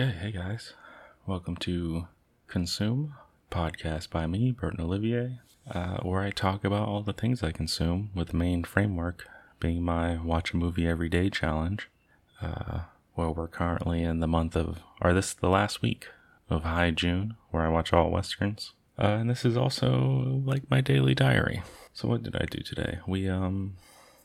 Okay, 0.00 0.14
hey 0.16 0.30
guys. 0.30 0.74
Welcome 1.26 1.56
to 1.56 2.06
Consume, 2.46 3.14
podcast 3.50 4.10
by 4.10 4.28
me, 4.28 4.52
Burton 4.52 4.80
Olivier, 4.80 5.40
uh, 5.68 5.96
where 6.02 6.20
I 6.20 6.30
talk 6.30 6.62
about 6.62 6.86
all 6.86 7.02
the 7.02 7.12
things 7.12 7.42
I 7.42 7.50
consume, 7.50 8.10
with 8.14 8.28
the 8.28 8.36
main 8.36 8.62
framework 8.62 9.26
being 9.58 9.82
my 9.82 10.16
watch 10.22 10.54
a 10.54 10.56
movie 10.56 10.86
every 10.86 11.08
day 11.08 11.30
challenge. 11.30 11.90
Uh, 12.40 12.82
well, 13.16 13.34
we're 13.34 13.48
currently 13.48 14.04
in 14.04 14.20
the 14.20 14.28
month 14.28 14.54
of, 14.54 14.78
or 15.00 15.12
this 15.12 15.30
is 15.30 15.34
the 15.34 15.48
last 15.48 15.82
week 15.82 16.06
of 16.48 16.62
High 16.62 16.92
June, 16.92 17.34
where 17.50 17.64
I 17.64 17.68
watch 17.68 17.92
all 17.92 18.12
westerns. 18.12 18.74
Uh, 18.96 19.18
and 19.18 19.28
this 19.28 19.44
is 19.44 19.56
also 19.56 20.40
like 20.44 20.70
my 20.70 20.80
daily 20.80 21.16
diary. 21.16 21.64
So 21.92 22.06
what 22.06 22.22
did 22.22 22.36
I 22.36 22.44
do 22.48 22.60
today? 22.62 23.00
We 23.08 23.28
um, 23.28 23.74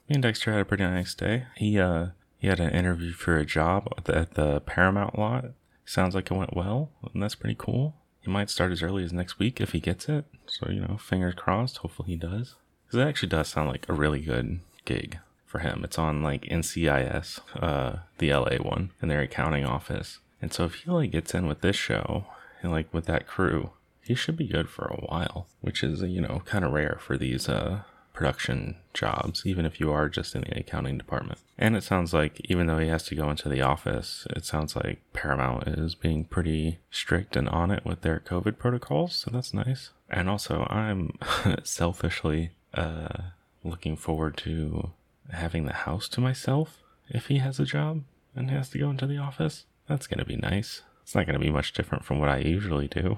me 0.07 0.13
and 0.13 0.21
Dexter 0.21 0.51
had 0.51 0.61
a 0.61 0.65
pretty 0.65 0.83
nice 0.83 1.15
day. 1.15 1.47
He 1.55 1.79
uh, 1.79 2.09
he 2.37 2.45
had 2.45 2.59
an 2.59 2.69
interview 2.69 3.11
for 3.13 3.39
a 3.39 3.45
job 3.45 3.91
at 3.97 4.05
the, 4.05 4.15
at 4.15 4.33
the 4.35 4.59
Paramount 4.59 5.17
lot. 5.17 5.45
Sounds 5.85 6.15
like 6.15 6.31
it 6.31 6.37
went 6.37 6.55
well, 6.55 6.89
and 7.13 7.21
that's 7.21 7.35
pretty 7.35 7.55
cool. 7.57 7.95
He 8.21 8.31
might 8.31 8.49
start 8.49 8.71
as 8.71 8.81
early 8.81 9.03
as 9.03 9.11
next 9.11 9.37
week 9.37 9.59
if 9.59 9.73
he 9.73 9.79
gets 9.79 10.07
it. 10.07 10.25
So 10.45 10.69
you 10.69 10.81
know, 10.81 10.97
fingers 10.97 11.35
crossed. 11.35 11.77
Hopefully 11.77 12.09
he 12.09 12.15
does, 12.15 12.55
because 12.85 12.99
it 12.99 13.07
actually 13.07 13.29
does 13.29 13.49
sound 13.49 13.69
like 13.69 13.87
a 13.89 13.93
really 13.93 14.21
good 14.21 14.59
gig 14.85 15.19
for 15.45 15.59
him. 15.59 15.81
It's 15.83 15.99
on 15.99 16.23
like 16.23 16.43
NCIS, 16.43 17.39
uh, 17.61 17.97
the 18.17 18.33
LA 18.33 18.57
one, 18.57 18.91
in 19.01 19.09
their 19.09 19.21
accounting 19.21 19.65
office. 19.65 20.19
And 20.41 20.53
so 20.53 20.65
if 20.65 20.75
he 20.75 20.91
like 20.91 21.11
gets 21.11 21.33
in 21.33 21.47
with 21.47 21.61
this 21.61 21.75
show 21.75 22.25
and 22.61 22.71
like 22.71 22.93
with 22.93 23.05
that 23.05 23.27
crew, 23.27 23.71
he 24.01 24.15
should 24.15 24.35
be 24.35 24.47
good 24.47 24.69
for 24.69 24.85
a 24.85 25.05
while, 25.05 25.47
which 25.61 25.83
is 25.83 26.01
you 26.01 26.21
know 26.21 26.41
kind 26.45 26.65
of 26.65 26.71
rare 26.71 26.97
for 26.99 27.17
these 27.17 27.47
uh 27.47 27.83
production 28.13 28.75
jobs, 28.93 29.43
even 29.45 29.65
if 29.65 29.79
you 29.79 29.91
are 29.91 30.07
just 30.07 30.35
in 30.35 30.41
the 30.41 30.57
accounting 30.57 30.97
department. 30.97 31.39
And 31.57 31.75
it 31.75 31.83
sounds 31.83 32.13
like 32.13 32.39
even 32.45 32.67
though 32.67 32.77
he 32.77 32.87
has 32.87 33.03
to 33.03 33.15
go 33.15 33.29
into 33.29 33.49
the 33.49 33.61
office, 33.61 34.25
it 34.29 34.45
sounds 34.45 34.75
like 34.75 35.01
Paramount 35.13 35.67
is 35.67 35.95
being 35.95 36.23
pretty 36.25 36.79
strict 36.91 37.35
and 37.35 37.49
on 37.49 37.71
it 37.71 37.83
with 37.85 38.01
their 38.01 38.19
COVID 38.19 38.57
protocols, 38.57 39.15
so 39.15 39.31
that's 39.31 39.53
nice. 39.53 39.89
And 40.09 40.29
also, 40.29 40.67
I'm 40.69 41.17
selfishly 41.63 42.51
uh, 42.73 43.17
looking 43.63 43.95
forward 43.95 44.37
to 44.37 44.91
having 45.31 45.65
the 45.65 45.73
house 45.73 46.07
to 46.09 46.21
myself 46.21 46.79
if 47.09 47.27
he 47.27 47.39
has 47.39 47.59
a 47.59 47.65
job 47.65 48.03
and 48.35 48.49
has 48.51 48.69
to 48.69 48.79
go 48.79 48.89
into 48.89 49.07
the 49.07 49.17
office. 49.17 49.65
That's 49.87 50.07
going 50.07 50.19
to 50.19 50.25
be 50.25 50.37
nice. 50.37 50.81
It's 51.01 51.15
not 51.15 51.25
going 51.25 51.39
to 51.39 51.45
be 51.45 51.51
much 51.51 51.73
different 51.73 52.05
from 52.05 52.19
what 52.19 52.29
I 52.29 52.37
usually 52.37 52.87
do. 52.87 53.17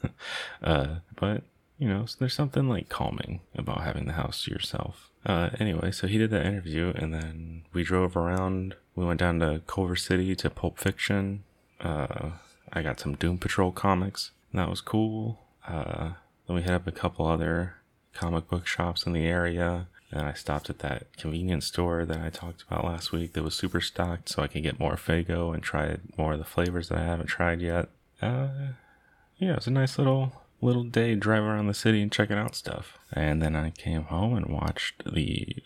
uh, 0.62 0.96
but, 1.14 1.42
you 1.78 1.88
know, 1.88 2.06
so 2.06 2.16
there's 2.18 2.34
something 2.34 2.68
like 2.68 2.88
calming 2.88 3.40
about 3.54 3.82
having 3.82 4.06
the 4.06 4.12
house 4.12 4.44
to 4.44 4.50
yourself. 4.50 5.10
Uh, 5.24 5.50
anyway, 5.58 5.90
so 5.90 6.06
he 6.06 6.18
did 6.18 6.30
that 6.30 6.46
interview 6.46 6.92
and 6.94 7.12
then 7.14 7.62
we 7.72 7.82
drove 7.82 8.16
around. 8.16 8.74
We 8.94 9.04
went 9.04 9.20
down 9.20 9.40
to 9.40 9.62
Culver 9.66 9.96
City 9.96 10.34
to 10.36 10.50
Pulp 10.50 10.78
Fiction. 10.78 11.44
Uh, 11.80 12.30
I 12.72 12.82
got 12.82 13.00
some 13.00 13.14
Doom 13.14 13.38
Patrol 13.38 13.72
comics. 13.72 14.32
And 14.52 14.60
that 14.60 14.68
was 14.68 14.80
cool. 14.80 15.40
Uh, 15.66 16.12
then 16.46 16.56
we 16.56 16.62
hit 16.62 16.72
up 16.72 16.86
a 16.86 16.92
couple 16.92 17.26
other 17.26 17.76
comic 18.12 18.48
book 18.48 18.66
shops 18.66 19.06
in 19.06 19.12
the 19.12 19.26
area. 19.26 19.88
And 20.10 20.26
I 20.26 20.34
stopped 20.34 20.68
at 20.68 20.80
that 20.80 21.16
convenience 21.16 21.66
store 21.66 22.04
that 22.04 22.20
I 22.20 22.28
talked 22.28 22.62
about 22.62 22.84
last 22.84 23.12
week 23.12 23.32
that 23.32 23.42
was 23.42 23.54
super 23.54 23.80
stocked 23.80 24.28
so 24.28 24.42
I 24.42 24.46
could 24.46 24.62
get 24.62 24.78
more 24.78 24.96
Faygo 24.96 25.54
and 25.54 25.62
try 25.62 25.96
more 26.18 26.34
of 26.34 26.38
the 26.38 26.44
flavors 26.44 26.90
that 26.90 26.98
I 26.98 27.04
haven't 27.04 27.26
tried 27.26 27.62
yet. 27.62 27.88
Uh, 28.20 28.48
yeah, 29.38 29.52
it 29.52 29.56
was 29.56 29.66
a 29.66 29.70
nice 29.70 29.96
little 29.96 30.42
little 30.62 30.84
day 30.84 31.14
driving 31.14 31.48
around 31.48 31.66
the 31.66 31.74
city 31.74 32.00
and 32.00 32.12
checking 32.12 32.38
out 32.38 32.54
stuff. 32.54 32.96
And 33.12 33.42
then 33.42 33.54
I 33.56 33.70
came 33.70 34.04
home 34.04 34.34
and 34.34 34.46
watched 34.46 35.02
the 35.04 35.56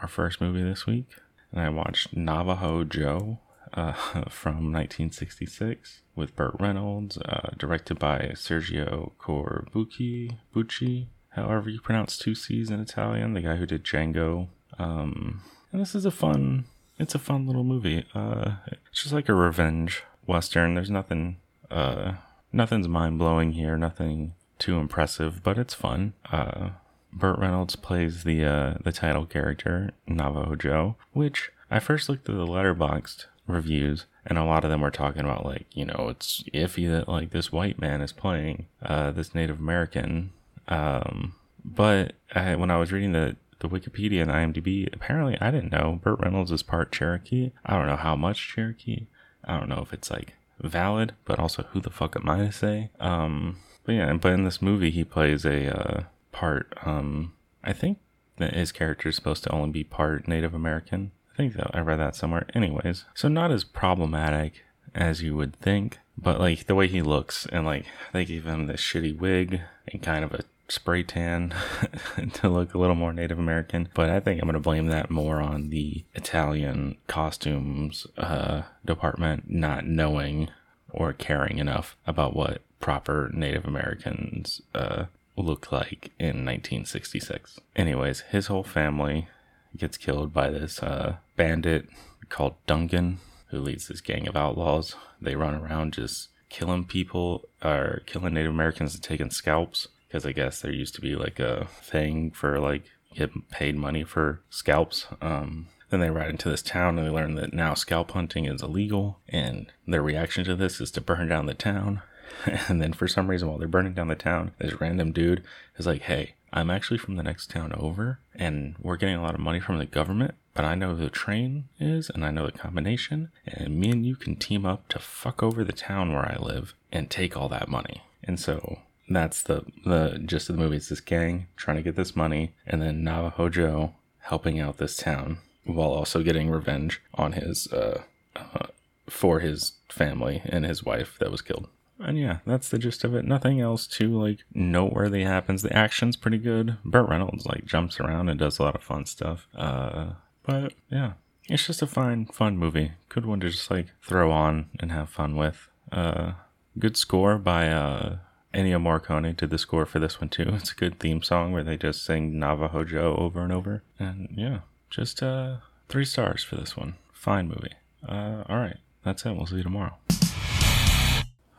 our 0.00 0.08
first 0.08 0.40
movie 0.40 0.62
this 0.62 0.86
week. 0.86 1.06
And 1.50 1.60
I 1.60 1.68
watched 1.68 2.16
Navajo 2.16 2.84
Joe 2.84 3.38
uh, 3.74 3.92
from 4.28 4.72
1966 4.72 6.00
with 6.14 6.36
Burt 6.36 6.54
Reynolds, 6.58 7.16
uh, 7.18 7.50
directed 7.56 7.98
by 7.98 8.32
Sergio 8.34 9.12
Corbucci. 9.18 10.36
Bucci, 10.54 11.06
however 11.30 11.70
you 11.70 11.80
pronounce 11.80 12.18
two 12.18 12.34
C's 12.34 12.70
in 12.70 12.80
Italian, 12.80 13.34
the 13.34 13.40
guy 13.40 13.56
who 13.56 13.66
did 13.66 13.84
Django. 13.84 14.48
Um, 14.78 15.42
and 15.70 15.80
this 15.80 15.94
is 15.94 16.04
a 16.04 16.10
fun, 16.10 16.64
it's 16.98 17.14
a 17.14 17.18
fun 17.18 17.46
little 17.46 17.64
movie. 17.64 18.04
Uh, 18.14 18.56
it's 18.90 19.02
just 19.02 19.14
like 19.14 19.28
a 19.28 19.34
revenge 19.34 20.02
western. 20.26 20.74
There's 20.74 20.90
nothing, 20.90 21.36
uh, 21.70 22.14
nothing's 22.52 22.88
mind 22.88 23.18
blowing 23.18 23.52
here, 23.52 23.78
nothing 23.78 24.34
too 24.62 24.78
impressive, 24.78 25.42
but 25.42 25.58
it's 25.58 25.74
fun. 25.74 26.14
Uh, 26.30 26.70
Burt 27.12 27.38
Reynolds 27.38 27.76
plays 27.76 28.24
the 28.24 28.44
uh, 28.44 28.74
the 28.82 28.92
title 28.92 29.26
character 29.26 29.90
Navajo 30.06 30.54
Joe, 30.56 30.96
which 31.12 31.50
I 31.70 31.78
first 31.78 32.08
looked 32.08 32.28
at 32.28 32.34
the 32.34 32.46
Letterboxd 32.46 33.26
reviews, 33.46 34.06
and 34.24 34.38
a 34.38 34.44
lot 34.44 34.64
of 34.64 34.70
them 34.70 34.80
were 34.80 34.90
talking 34.90 35.22
about 35.24 35.44
like 35.44 35.66
you 35.74 35.84
know 35.84 36.08
it's 36.08 36.42
iffy 36.54 36.90
that 36.90 37.08
like 37.08 37.30
this 37.30 37.52
white 37.52 37.78
man 37.78 38.00
is 38.00 38.12
playing 38.12 38.66
uh, 38.82 39.10
this 39.10 39.34
Native 39.34 39.58
American 39.58 40.32
um, 40.68 41.34
but 41.64 42.14
I, 42.34 42.56
when 42.56 42.70
I 42.70 42.78
was 42.78 42.92
reading 42.92 43.12
the, 43.12 43.36
the 43.60 43.68
Wikipedia 43.68 44.22
and 44.22 44.30
IMDb, 44.30 44.92
apparently 44.92 45.38
I 45.40 45.50
didn't 45.50 45.72
know 45.72 46.00
Burt 46.02 46.20
Reynolds 46.20 46.52
is 46.52 46.62
part 46.62 46.92
Cherokee. 46.92 47.52
I 47.64 47.76
don't 47.76 47.86
know 47.86 47.96
how 47.96 48.16
much 48.16 48.54
Cherokee. 48.54 49.06
I 49.44 49.58
don't 49.58 49.68
know 49.68 49.80
if 49.82 49.92
it's 49.92 50.10
like 50.10 50.34
valid, 50.60 51.14
but 51.24 51.38
also 51.38 51.64
who 51.70 51.80
the 51.80 51.90
fuck 51.90 52.16
am 52.16 52.28
I 52.28 52.38
to 52.38 52.52
say? 52.52 52.90
Um, 53.00 53.58
but 53.84 53.92
yeah, 53.92 54.12
but 54.14 54.32
in 54.32 54.44
this 54.44 54.62
movie 54.62 54.90
he 54.90 55.04
plays 55.04 55.44
a 55.44 55.76
uh, 55.76 56.02
part. 56.30 56.72
Um, 56.84 57.34
I 57.64 57.72
think 57.72 57.98
that 58.38 58.54
his 58.54 58.72
character 58.72 59.08
is 59.08 59.16
supposed 59.16 59.44
to 59.44 59.52
only 59.52 59.70
be 59.70 59.84
part 59.84 60.26
Native 60.26 60.54
American. 60.54 61.12
I 61.32 61.36
think 61.36 61.54
that 61.54 61.70
I 61.74 61.80
read 61.80 61.98
that 62.00 62.16
somewhere. 62.16 62.46
Anyways, 62.54 63.04
so 63.14 63.28
not 63.28 63.50
as 63.50 63.64
problematic 63.64 64.64
as 64.94 65.22
you 65.22 65.36
would 65.36 65.56
think, 65.56 65.98
but 66.18 66.40
like 66.40 66.66
the 66.66 66.74
way 66.74 66.86
he 66.86 67.02
looks 67.02 67.46
and 67.46 67.64
like 67.64 67.86
they 68.12 68.24
give 68.24 68.44
him 68.44 68.66
this 68.66 68.80
shitty 68.80 69.18
wig 69.18 69.60
and 69.88 70.02
kind 70.02 70.24
of 70.24 70.34
a 70.34 70.44
spray 70.68 71.02
tan 71.02 71.54
to 72.34 72.48
look 72.48 72.74
a 72.74 72.78
little 72.78 72.94
more 72.94 73.12
Native 73.12 73.38
American. 73.38 73.88
But 73.94 74.10
I 74.10 74.20
think 74.20 74.40
I'm 74.40 74.46
going 74.46 74.54
to 74.54 74.60
blame 74.60 74.86
that 74.88 75.10
more 75.10 75.40
on 75.40 75.70
the 75.70 76.04
Italian 76.14 76.96
costumes 77.06 78.06
uh, 78.16 78.62
department 78.84 79.50
not 79.50 79.86
knowing 79.86 80.48
or 80.92 81.12
caring 81.12 81.58
enough 81.58 81.96
about 82.06 82.36
what 82.36 82.62
proper 82.80 83.30
Native 83.32 83.64
Americans 83.64 84.62
uh, 84.74 85.06
look 85.36 85.72
like 85.72 86.10
in 86.18 86.44
1966. 86.44 87.58
Anyways, 87.74 88.20
his 88.30 88.46
whole 88.46 88.64
family 88.64 89.28
gets 89.76 89.96
killed 89.96 90.32
by 90.32 90.50
this 90.50 90.82
uh, 90.82 91.16
bandit 91.36 91.88
called 92.28 92.54
Duncan, 92.66 93.18
who 93.48 93.60
leads 93.60 93.88
this 93.88 94.00
gang 94.00 94.28
of 94.28 94.36
outlaws. 94.36 94.94
They 95.20 95.34
run 95.34 95.54
around 95.54 95.94
just 95.94 96.28
killing 96.48 96.84
people 96.84 97.48
or 97.64 98.02
killing 98.06 98.34
Native 98.34 98.50
Americans 98.50 98.94
and 98.94 99.02
taking 99.02 99.30
scalps 99.30 99.88
because 100.06 100.26
I 100.26 100.32
guess 100.32 100.60
there 100.60 100.72
used 100.72 100.94
to 100.96 101.00
be 101.00 101.14
like 101.14 101.40
a 101.40 101.66
thing 101.80 102.30
for 102.30 102.60
like 102.60 102.82
get 103.14 103.30
paid 103.50 103.76
money 103.76 104.04
for 104.04 104.40
scalps. 104.50 105.06
Um, 105.22 105.68
then 105.92 106.00
they 106.00 106.10
ride 106.10 106.30
into 106.30 106.48
this 106.48 106.62
town 106.62 106.98
and 106.98 107.06
they 107.06 107.12
learn 107.12 107.34
that 107.34 107.52
now 107.52 107.74
scalp 107.74 108.12
hunting 108.12 108.46
is 108.46 108.62
illegal, 108.62 109.18
and 109.28 109.70
their 109.86 110.02
reaction 110.02 110.42
to 110.42 110.56
this 110.56 110.80
is 110.80 110.90
to 110.92 111.02
burn 111.02 111.28
down 111.28 111.44
the 111.44 111.52
town. 111.52 112.00
and 112.46 112.80
then 112.80 112.94
for 112.94 113.06
some 113.06 113.28
reason, 113.28 113.46
while 113.46 113.58
they're 113.58 113.68
burning 113.68 113.92
down 113.92 114.08
the 114.08 114.14
town, 114.14 114.52
this 114.58 114.80
random 114.80 115.12
dude 115.12 115.44
is 115.76 115.86
like, 115.86 116.00
"Hey, 116.02 116.32
I'm 116.50 116.70
actually 116.70 116.96
from 116.96 117.16
the 117.16 117.22
next 117.22 117.50
town 117.50 117.74
over, 117.74 118.20
and 118.34 118.74
we're 118.80 118.96
getting 118.96 119.16
a 119.16 119.22
lot 119.22 119.34
of 119.34 119.40
money 119.40 119.60
from 119.60 119.76
the 119.76 119.84
government, 119.84 120.34
but 120.54 120.64
I 120.64 120.74
know 120.74 120.96
the 120.96 121.10
train 121.10 121.64
is, 121.78 122.08
and 122.08 122.24
I 122.24 122.30
know 122.30 122.46
the 122.46 122.52
combination, 122.52 123.30
and 123.46 123.78
me 123.78 123.90
and 123.90 124.06
you 124.06 124.16
can 124.16 124.36
team 124.36 124.64
up 124.64 124.88
to 124.88 124.98
fuck 124.98 125.42
over 125.42 125.62
the 125.62 125.72
town 125.72 126.14
where 126.14 126.24
I 126.24 126.38
live 126.40 126.72
and 126.90 127.10
take 127.10 127.36
all 127.36 127.50
that 127.50 127.68
money." 127.68 128.02
And 128.24 128.40
so 128.40 128.78
that's 129.10 129.42
the 129.42 129.66
the 129.84 130.22
gist 130.24 130.48
of 130.48 130.56
the 130.56 130.62
movie. 130.62 130.76
It's 130.76 130.88
this 130.88 131.02
gang 131.02 131.48
trying 131.54 131.76
to 131.76 131.82
get 131.82 131.96
this 131.96 132.16
money, 132.16 132.54
and 132.66 132.80
then 132.80 133.04
Navajo 133.04 133.50
Joe 133.50 133.92
helping 134.20 134.58
out 134.58 134.78
this 134.78 134.96
town 134.96 135.36
while 135.64 135.90
also 135.90 136.22
getting 136.22 136.50
revenge 136.50 137.00
on 137.14 137.32
his 137.32 137.66
uh, 137.72 138.02
uh, 138.36 138.66
for 139.08 139.40
his 139.40 139.72
family 139.88 140.42
and 140.44 140.64
his 140.64 140.84
wife 140.84 141.16
that 141.18 141.30
was 141.30 141.42
killed. 141.42 141.68
And 141.98 142.18
yeah, 142.18 142.38
that's 142.44 142.68
the 142.68 142.78
gist 142.78 143.04
of 143.04 143.14
it. 143.14 143.24
Nothing 143.24 143.60
else 143.60 143.86
too 143.86 144.20
like 144.20 144.40
noteworthy 144.54 145.22
happens. 145.22 145.62
The 145.62 145.76
action's 145.76 146.16
pretty 146.16 146.38
good. 146.38 146.76
Burt 146.84 147.08
Reynolds 147.08 147.46
like 147.46 147.64
jumps 147.64 148.00
around 148.00 148.28
and 148.28 148.38
does 148.38 148.58
a 148.58 148.62
lot 148.62 148.74
of 148.74 148.82
fun 148.82 149.06
stuff. 149.06 149.46
Uh, 149.54 150.12
but 150.42 150.72
yeah, 150.90 151.12
it's 151.48 151.66
just 151.66 151.82
a 151.82 151.86
fine, 151.86 152.26
fun 152.26 152.58
movie. 152.58 152.92
Good 153.08 153.26
one 153.26 153.40
to 153.40 153.50
just 153.50 153.70
like 153.70 153.88
throw 154.02 154.30
on 154.32 154.70
and 154.80 154.90
have 154.90 155.10
fun 155.10 155.36
with. 155.36 155.68
Uh, 155.92 156.32
good 156.78 156.96
score 156.96 157.38
by 157.38 157.68
uh 157.68 158.16
Ennio 158.54 158.78
Morricone 158.80 159.36
did 159.36 159.50
the 159.50 159.58
score 159.58 159.86
for 159.86 159.98
this 159.98 160.20
one 160.20 160.28
too. 160.28 160.50
It's 160.54 160.72
a 160.72 160.76
good 160.76 160.98
theme 160.98 161.22
song 161.22 161.52
where 161.52 161.64
they 161.64 161.76
just 161.76 162.04
sing 162.04 162.38
Navajo 162.38 162.84
Joe 162.84 163.16
over 163.16 163.42
and 163.42 163.52
over. 163.52 163.82
And 163.98 164.28
yeah, 164.34 164.60
just 164.92 165.22
uh, 165.22 165.56
three 165.88 166.04
stars 166.04 166.44
for 166.44 166.56
this 166.56 166.76
one. 166.76 166.94
Fine 167.12 167.48
movie. 167.48 167.72
Uh, 168.06 168.44
all 168.48 168.58
right, 168.58 168.76
that's 169.04 169.24
it. 169.24 169.32
We'll 169.34 169.46
see 169.46 169.56
you 169.56 169.62
tomorrow. 169.62 169.96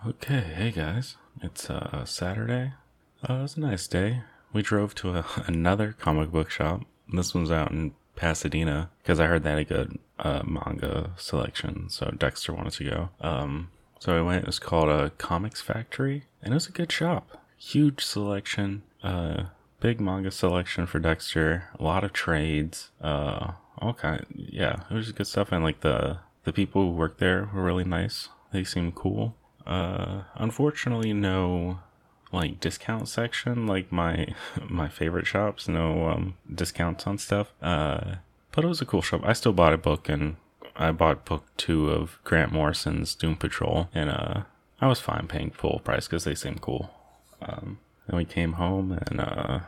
Okay, 0.06 0.42
hey 0.56 0.72
guys, 0.72 1.16
it's 1.42 1.70
uh, 1.70 2.04
Saturday. 2.06 2.74
Uh, 3.28 3.34
it 3.36 3.42
was 3.42 3.58
a 3.58 3.62
nice 3.62 3.88
day. 3.88 4.22
We 4.52 4.62
drove 4.62 4.94
to 4.96 5.16
a, 5.18 5.26
another 5.48 5.96
comic 5.98 6.32
book 6.32 6.50
shop. 6.50 6.82
This 7.12 7.34
one's 7.34 7.52
out 7.52 7.72
in 7.72 7.94
Pasadena 8.16 8.90
because 9.02 9.20
I 9.20 9.26
heard 9.28 9.44
they 9.44 9.50
had 9.52 9.60
a 9.60 9.64
good 9.64 10.00
uh, 10.20 10.42
manga 10.46 11.12
selection, 11.18 11.90
so 11.90 12.12
Dexter 12.18 12.54
wanted 12.54 12.74
to 12.74 12.84
go. 12.84 13.10
Um, 13.22 13.70
So 14.00 14.18
I 14.18 14.22
went. 14.22 14.44
It 14.44 14.48
was 14.48 14.60
called 14.60 14.90
a 14.90 15.12
Comics 15.12 15.62
Factory, 15.62 16.26
and 16.42 16.54
it 16.54 16.56
was 16.56 16.68
a 16.68 16.72
good 16.72 16.92
shop. 16.92 17.38
Huge 17.58 18.04
selection. 18.04 18.84
Uh, 19.02 19.46
big 19.84 20.00
manga 20.00 20.32
selection 20.32 20.88
for 20.88 20.98
Dexter. 20.98 21.66
A 21.78 21.84
lot 21.84 22.06
of 22.06 22.14
trades. 22.14 22.90
Uh, 23.02 23.52
all 23.78 23.94
kind. 23.94 24.26
Yeah, 24.34 24.84
it 24.90 24.94
was 24.94 25.12
good 25.12 25.28
stuff. 25.28 25.52
And 25.52 25.64
like 25.64 25.82
the 25.82 26.20
the 26.46 26.54
people 26.54 26.84
who 26.84 26.92
worked 26.92 27.20
there 27.20 27.50
were 27.54 27.64
really 27.64 27.84
nice. 27.84 28.30
They 28.52 28.64
seemed 28.64 28.96
cool. 28.96 29.36
Uh, 29.68 30.24
unfortunately, 30.36 31.14
no 31.14 31.80
like 32.32 32.60
discount 32.60 33.08
section 33.10 33.68
like 33.68 33.92
my 33.92 34.34
my 34.70 34.88
favorite 34.88 35.28
shops. 35.28 35.68
No 35.68 36.08
um, 36.08 36.36
discounts 36.52 37.06
on 37.06 37.18
stuff. 37.18 37.54
Uh, 37.62 38.16
but 38.54 38.64
it 38.64 38.70
was 38.70 38.82
a 38.82 38.86
cool 38.86 39.02
shop. 39.02 39.22
I 39.26 39.34
still 39.34 39.54
bought 39.54 39.74
a 39.74 39.78
book 39.78 40.08
and 40.08 40.38
I 40.78 40.92
bought 40.92 41.26
book 41.26 41.44
two 41.58 41.90
of 41.90 42.20
Grant 42.24 42.54
Morrison's 42.54 43.14
Doom 43.16 43.36
Patrol, 43.36 43.90
and 43.94 44.10
uh, 44.10 44.44
I 44.80 44.88
was 44.88 45.00
fine 45.00 45.28
paying 45.28 45.52
full 45.52 45.82
price 45.84 46.08
because 46.08 46.24
they 46.24 46.36
seemed 46.36 46.62
cool. 46.62 46.90
Um, 47.42 47.80
then 48.08 48.18
we 48.18 48.26
came 48.26 48.54
home 48.54 48.92
and 48.92 49.20
uh, 49.20 49.60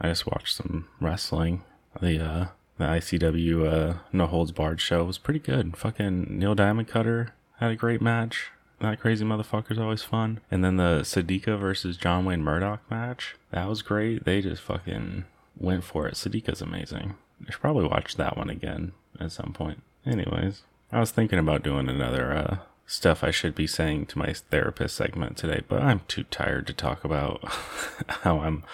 I 0.00 0.08
just 0.08 0.26
watched 0.26 0.56
some 0.56 0.88
wrestling. 1.00 1.62
The 2.00 2.24
uh, 2.24 2.46
the 2.78 2.84
ICW 2.86 3.72
uh, 3.72 3.98
No 4.12 4.26
Holds 4.26 4.52
Barred 4.52 4.80
show 4.80 5.04
was 5.04 5.18
pretty 5.18 5.40
good. 5.40 5.76
Fucking 5.76 6.38
Neil 6.38 6.54
Diamond 6.54 6.88
Cutter 6.88 7.34
had 7.58 7.70
a 7.70 7.76
great 7.76 8.00
match. 8.00 8.50
That 8.80 8.98
crazy 8.98 9.24
motherfucker's 9.24 9.78
always 9.78 10.02
fun. 10.02 10.40
And 10.50 10.64
then 10.64 10.78
the 10.78 11.00
Sadika 11.02 11.58
versus 11.58 11.98
John 11.98 12.24
Wayne 12.24 12.42
Murdoch 12.42 12.80
match, 12.90 13.36
that 13.50 13.68
was 13.68 13.82
great. 13.82 14.24
They 14.24 14.40
just 14.40 14.62
fucking 14.62 15.24
went 15.58 15.84
for 15.84 16.08
it. 16.08 16.14
Sadika's 16.14 16.62
amazing. 16.62 17.16
I 17.46 17.50
should 17.50 17.60
probably 17.60 17.86
watch 17.86 18.16
that 18.16 18.38
one 18.38 18.48
again 18.48 18.92
at 19.20 19.32
some 19.32 19.52
point. 19.52 19.82
Anyways, 20.06 20.62
I 20.90 21.00
was 21.00 21.10
thinking 21.10 21.38
about 21.38 21.62
doing 21.62 21.90
another 21.90 22.32
uh, 22.32 22.56
stuff 22.86 23.22
I 23.22 23.30
should 23.30 23.54
be 23.54 23.66
saying 23.66 24.06
to 24.06 24.18
my 24.18 24.32
therapist 24.32 24.96
segment 24.96 25.36
today, 25.36 25.62
but 25.68 25.82
I'm 25.82 26.00
too 26.08 26.24
tired 26.24 26.66
to 26.68 26.72
talk 26.72 27.04
about 27.04 27.44
how 28.08 28.40
I'm 28.40 28.64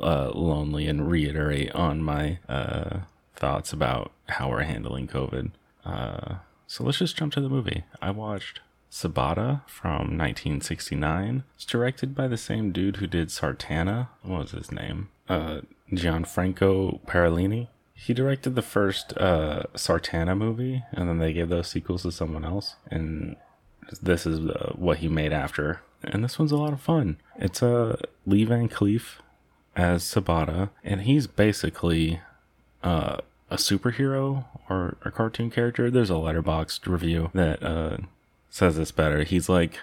uh, 0.00 0.30
lonely 0.34 0.86
and 0.86 1.10
reiterate 1.10 1.72
on 1.72 2.02
my 2.02 2.38
uh, 2.48 3.00
thoughts 3.36 3.72
about 3.72 4.12
how 4.28 4.50
we're 4.50 4.62
handling 4.62 5.08
COVID. 5.08 5.50
Uh, 5.84 6.36
so 6.66 6.84
let's 6.84 6.98
just 6.98 7.16
jump 7.16 7.32
to 7.34 7.40
the 7.40 7.48
movie. 7.48 7.84
I 8.00 8.10
watched 8.10 8.60
Sabata 8.90 9.66
from 9.66 10.18
1969. 10.18 11.44
It's 11.54 11.64
directed 11.64 12.14
by 12.14 12.28
the 12.28 12.36
same 12.36 12.72
dude 12.72 12.96
who 12.96 13.06
did 13.06 13.28
Sartana. 13.28 14.08
What 14.22 14.40
was 14.40 14.50
his 14.52 14.72
name? 14.72 15.08
Uh, 15.28 15.60
Gianfranco 15.92 17.00
Parolini. 17.06 17.68
He 17.94 18.14
directed 18.14 18.54
the 18.54 18.62
first 18.62 19.16
uh, 19.18 19.64
Sartana 19.74 20.36
movie, 20.36 20.82
and 20.92 21.08
then 21.08 21.18
they 21.18 21.32
gave 21.32 21.48
those 21.48 21.68
sequels 21.68 22.02
to 22.02 22.12
someone 22.12 22.44
else. 22.44 22.76
And 22.90 23.36
this 24.00 24.26
is 24.26 24.38
uh, 24.38 24.72
what 24.74 24.98
he 24.98 25.08
made 25.08 25.32
after. 25.32 25.80
And 26.02 26.24
this 26.24 26.38
one's 26.38 26.52
a 26.52 26.56
lot 26.56 26.72
of 26.72 26.80
fun. 26.80 27.18
It's 27.36 27.62
a 27.62 27.76
uh, 27.76 27.96
Lee 28.26 28.44
Van 28.44 28.68
Cleef 28.68 29.16
as 29.80 30.04
Sabata, 30.04 30.68
and 30.84 31.02
he's 31.02 31.26
basically 31.26 32.20
uh, 32.82 33.16
a 33.48 33.56
superhero 33.56 34.44
or 34.68 34.98
a 35.06 35.10
cartoon 35.10 35.50
character. 35.50 35.90
There's 35.90 36.10
a 36.10 36.14
Letterboxd 36.14 36.86
review 36.86 37.30
that 37.32 37.62
uh, 37.62 37.96
says 38.50 38.76
this 38.76 38.92
better. 38.92 39.24
He's 39.24 39.48
like 39.48 39.78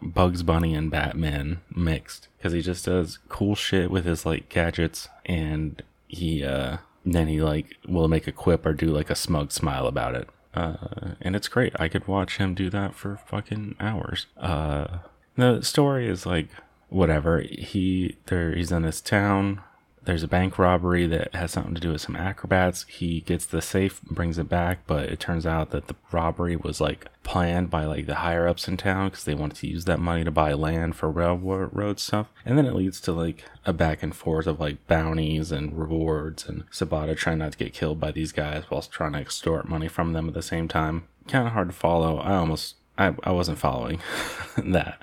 Bugs 0.00 0.44
Bunny 0.44 0.74
and 0.74 0.92
Batman 0.92 1.60
mixed 1.74 2.28
because 2.38 2.52
he 2.52 2.62
just 2.62 2.84
does 2.84 3.18
cool 3.28 3.56
shit 3.56 3.90
with 3.90 4.04
his 4.04 4.24
like 4.24 4.48
gadgets, 4.48 5.08
and 5.26 5.82
he 6.06 6.44
uh, 6.44 6.76
then 7.04 7.26
he 7.26 7.42
like 7.42 7.74
will 7.88 8.06
make 8.06 8.28
a 8.28 8.32
quip 8.32 8.64
or 8.64 8.72
do 8.72 8.86
like 8.86 9.10
a 9.10 9.16
smug 9.16 9.50
smile 9.50 9.88
about 9.88 10.14
it. 10.14 10.28
Uh, 10.54 11.14
and 11.20 11.34
it's 11.34 11.48
great. 11.48 11.72
I 11.80 11.88
could 11.88 12.06
watch 12.06 12.36
him 12.36 12.54
do 12.54 12.70
that 12.70 12.94
for 12.94 13.18
fucking 13.26 13.74
hours. 13.80 14.26
Uh, 14.36 14.98
the 15.34 15.62
story 15.62 16.06
is 16.06 16.26
like 16.26 16.48
whatever. 16.92 17.40
He 17.40 18.16
there 18.26 18.54
he's 18.54 18.72
in 18.72 18.82
this 18.82 19.00
town 19.00 19.62
there's 20.04 20.22
a 20.22 20.28
bank 20.28 20.58
robbery 20.58 21.06
that 21.06 21.34
has 21.34 21.52
something 21.52 21.74
to 21.74 21.80
do 21.80 21.92
with 21.92 22.00
some 22.00 22.16
acrobats. 22.16 22.84
He 22.88 23.20
gets 23.20 23.46
the 23.46 23.62
safe, 23.62 24.02
brings 24.02 24.36
it 24.36 24.48
back, 24.48 24.80
but 24.86 25.08
it 25.08 25.20
turns 25.20 25.46
out 25.46 25.70
that 25.70 25.86
the 25.86 25.94
robbery 26.10 26.56
was 26.56 26.80
like 26.80 27.06
planned 27.22 27.70
by 27.70 27.84
like 27.84 28.06
the 28.06 28.16
higher 28.16 28.48
ups 28.48 28.66
in 28.66 28.76
town 28.76 29.10
because 29.10 29.24
they 29.24 29.34
wanted 29.34 29.58
to 29.58 29.68
use 29.68 29.84
that 29.84 30.00
money 30.00 30.24
to 30.24 30.30
buy 30.30 30.52
land 30.54 30.96
for 30.96 31.08
railroad 31.08 32.00
stuff. 32.00 32.28
And 32.44 32.58
then 32.58 32.66
it 32.66 32.74
leads 32.74 33.00
to 33.02 33.12
like 33.12 33.44
a 33.64 33.72
back 33.72 34.02
and 34.02 34.14
forth 34.14 34.46
of 34.48 34.58
like 34.58 34.86
bounties 34.88 35.52
and 35.52 35.78
rewards 35.78 36.48
and 36.48 36.68
Sabata 36.70 37.16
trying 37.16 37.38
not 37.38 37.52
to 37.52 37.58
get 37.58 37.74
killed 37.74 38.00
by 38.00 38.10
these 38.10 38.32
guys 38.32 38.64
whilst 38.70 38.90
trying 38.90 39.12
to 39.12 39.20
extort 39.20 39.68
money 39.68 39.88
from 39.88 40.14
them 40.14 40.26
at 40.26 40.34
the 40.34 40.42
same 40.42 40.66
time. 40.66 41.04
Kind 41.28 41.46
of 41.46 41.52
hard 41.52 41.68
to 41.68 41.74
follow. 41.74 42.18
I 42.18 42.34
almost 42.34 42.74
I, 42.98 43.14
I 43.22 43.30
wasn't 43.30 43.58
following 43.58 44.00
that 44.56 45.00